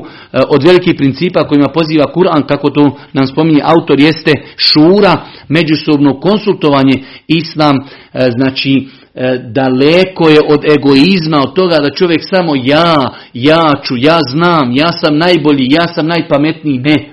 [0.49, 7.03] od velikih principa kojima poziva Kur'an, kako to nam spominje autor, jeste šura, međusobno konsultovanje.
[7.26, 13.72] Islam, e, znači, e, daleko je od egoizma, od toga da čovjek samo ja, ja
[13.85, 16.78] ću, ja znam, ja sam najbolji, ja sam najpametniji.
[16.78, 17.12] Ne,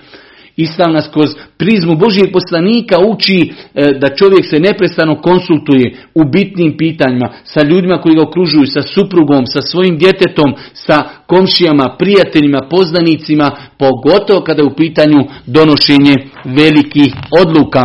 [0.62, 6.78] Islam nas kroz prizmu Božijeg poslanika uči e, da čovjek se neprestano konsultuje u bitnim
[6.78, 13.52] pitanjima sa ljudima koji ga okružuju, sa suprugom, sa svojim djetetom, sa komšijama, prijateljima, poznanicima,
[13.78, 17.82] pogotovo kada je u pitanju donošenje velikih odluka.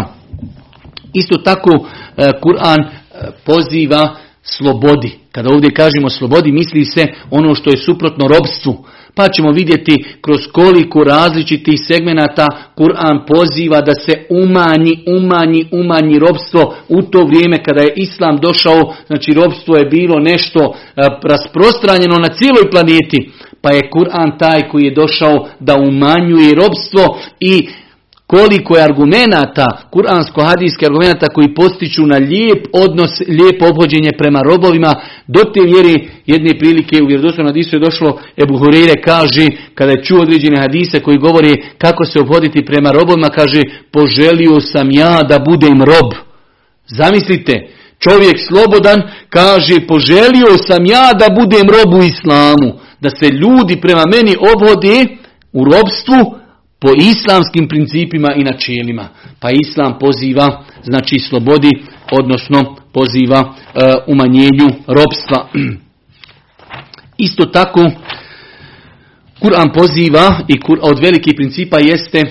[1.13, 2.89] Isto tako e, Kur'an e,
[3.47, 5.19] poziva slobodi.
[5.33, 8.85] Kada ovdje kažemo slobodi, misli se ono što je suprotno robstvu.
[9.15, 12.47] Pa ćemo vidjeti kroz koliko različitih segmenata
[12.77, 18.95] Kur'an poziva da se umanji, umanji, umanji robstvo u to vrijeme kada je Islam došao,
[19.07, 23.31] znači robstvo je bilo nešto e, rasprostranjeno na cijeloj planeti.
[23.61, 27.69] Pa je Kur'an taj koji je došao da umanjuje robstvo i
[28.35, 34.93] koliko je argumenata, kuransko-hadijski argumenata koji postiču na lijep odnos, lijepo obhođenje prema robovima,
[35.27, 40.05] do te mjeri jedne prilike u vjerodostojnom hadisu je došlo, Ebu Hureyre kaže, kada je
[40.05, 43.63] čuo određene hadise koji govori kako se obhoditi prema robovima, kaže,
[43.93, 46.09] poželio sam ja da budem rob.
[46.87, 47.55] Zamislite,
[47.99, 52.69] čovjek slobodan kaže, poželio sam ja da budem rob u islamu,
[53.01, 55.07] da se ljudi prema meni obhode
[55.53, 56.44] u robstvu,
[56.85, 59.09] po islamskim principima i načelima.
[59.41, 61.71] Pa islam poziva, znači slobodi,
[62.13, 65.49] odnosno poziva e, umanjenju robstva.
[67.27, 67.81] Isto tako,
[69.41, 72.23] Kur'an poziva i od velikih principa jeste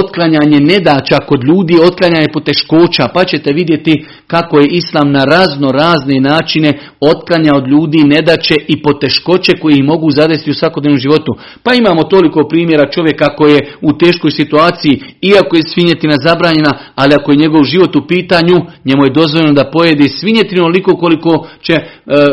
[0.00, 6.20] otklanjanje nedaća kod ljudi, otklanjanje poteškoća, pa ćete vidjeti kako je Islam na razno razne
[6.20, 6.70] načine
[7.00, 11.32] otklanja od ljudi nedaće i poteškoće koje ih mogu zadesti u svakodnevnom životu.
[11.62, 17.14] Pa imamo toliko primjera čovjeka koji je u teškoj situaciji, iako je svinjetina zabranjena, ali
[17.14, 21.72] ako je njegov život u pitanju, njemu je dozvoljeno da pojede svinjetinu onoliko koliko će
[21.72, 21.82] e,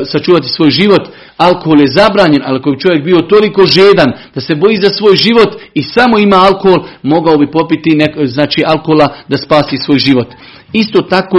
[0.06, 1.04] sačuvati svoj život.
[1.40, 5.16] Alkohol je zabranjen, ali ako bi čovjek bio toliko žedan da se boji za svoj
[5.16, 10.28] život i samo ima alkohol, mogao bi popiti znači alkohola da spasi svoj život.
[10.74, 11.38] Isto tako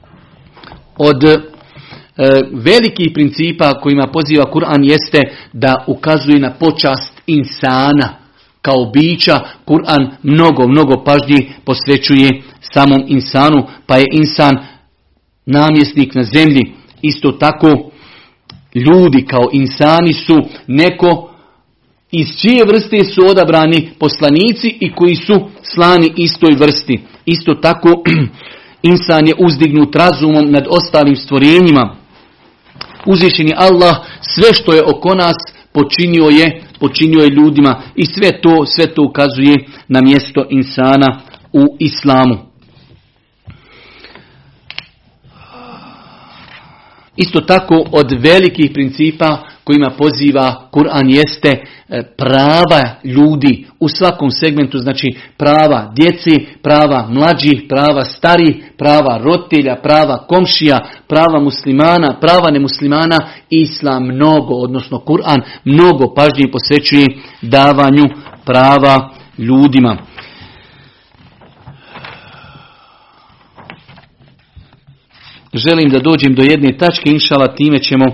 [1.08, 1.38] od e,
[2.52, 5.20] velikih principa kojima poziva Kur'an jeste
[5.52, 8.08] da ukazuje na počast insana
[8.62, 9.40] kao bića.
[9.66, 14.54] Kur'an mnogo, mnogo pažnji posvećuje samom insanu, pa je insan
[15.46, 16.74] namjesnik na zemlji.
[17.02, 17.91] Isto tako
[18.74, 21.32] ljudi kao insani su neko
[22.12, 27.00] iz čije vrste su odabrani poslanici i koji su slani istoj vrsti.
[27.24, 27.88] Isto tako
[28.92, 31.96] insan je uzdignut razumom nad ostalim stvorenjima.
[33.06, 35.36] Uzvišeni Allah sve što je oko nas
[35.72, 39.54] počinio je, počinio je ljudima i sve to, sve to ukazuje
[39.88, 41.20] na mjesto insana
[41.52, 42.51] u islamu.
[47.16, 54.78] Isto tako od velikih principa kojima poziva Kur'an jeste e, prava ljudi u svakom segmentu,
[54.78, 63.18] znači prava djeci, prava mlađih, prava starih, prava roditelja, prava komšija, prava muslimana, prava nemuslimana,
[63.50, 67.06] Islam mnogo, odnosno Kur'an mnogo pažnje posvećuje
[67.42, 68.04] davanju
[68.44, 69.96] prava ljudima.
[75.54, 78.12] Želim da dođem do jedne tačke, inšala time ćemo e,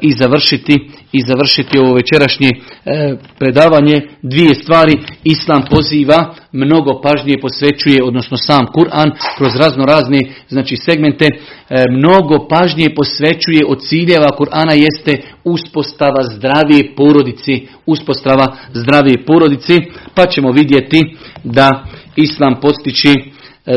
[0.00, 0.74] i završiti
[1.12, 4.02] i završiti ovo večerašnje e, predavanje.
[4.22, 4.92] Dvije stvari,
[5.24, 12.48] Islam poziva, mnogo pažnje posvećuje, odnosno sam Kur'an, kroz razno razne znači, segmente, e, mnogo
[12.48, 15.12] pažnje posvećuje od ciljeva Kur'ana jeste
[15.44, 19.76] uspostava zdravije porodici, uspostava zdravije porodici,
[20.14, 21.84] pa ćemo vidjeti da
[22.16, 23.14] Islam postići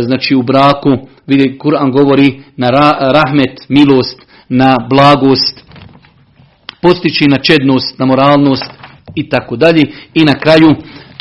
[0.01, 0.89] znači u braku
[1.29, 2.69] vidi Kur'an govori na
[3.13, 5.63] rahmet, milost, na blagost,
[6.81, 8.71] postići na čednost, na moralnost
[9.15, 9.83] i tako dalje.
[10.13, 10.75] I na kraju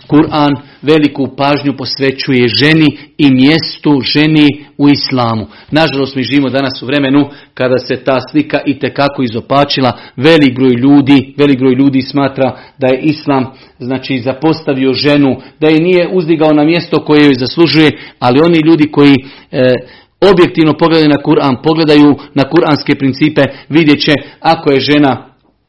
[0.09, 5.47] Kur'an veliku pažnju posvećuje ženi i mjestu ženi u islamu.
[5.71, 9.93] Nažalost mi živimo danas u vremenu kada se ta slika i tekako izopačila.
[10.17, 13.45] Velik broj ljudi, velik broj ljudi smatra da je islam
[13.79, 18.91] znači zapostavio ženu, da je nije uzdigao na mjesto koje joj zaslužuje, ali oni ljudi
[18.91, 19.75] koji e,
[20.21, 25.29] objektivno pogledaju na Kur'an, pogledaju na kuranske principe, vidjet će ako je žena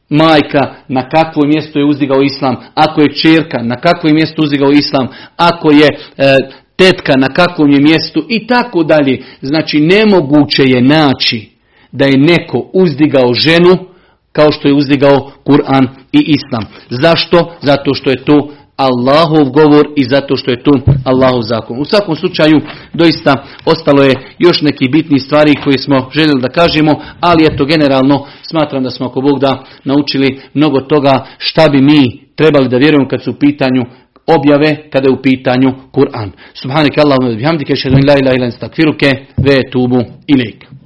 [0.10, 4.72] majka, na kakvo mjesto je uzdigao islam, ako je čerka, na kakvo je mjesto uzdigao
[4.72, 5.08] islam,
[5.38, 6.38] ako je e,
[6.76, 9.24] tetka, na kakvom je mjestu i tako dalje.
[9.42, 11.50] Znači nemoguće je naći
[11.92, 13.78] da je neko uzdigao ženu
[14.32, 16.64] kao što je uzdigao Kur'an i Islam.
[16.90, 17.56] Zašto?
[17.62, 18.54] Zato što je to
[18.88, 20.72] Allahov govor i zato što je tu
[21.04, 21.82] Allahov zakon.
[21.82, 22.62] U svakom slučaju
[22.94, 28.26] doista ostalo je još neki bitni stvari koje smo željeli da kažemo, ali eto generalno
[28.42, 33.08] smatram da smo ako Bog da naučili mnogo toga šta bi mi trebali da vjerujemo
[33.08, 33.84] kad su u pitanju
[34.28, 36.30] objave kada je u pitanju Kur'an.
[36.54, 38.50] Subhanak Allahumma bihamdike, šedun la ilaha illa
[39.38, 40.79] ve tubu ilaik.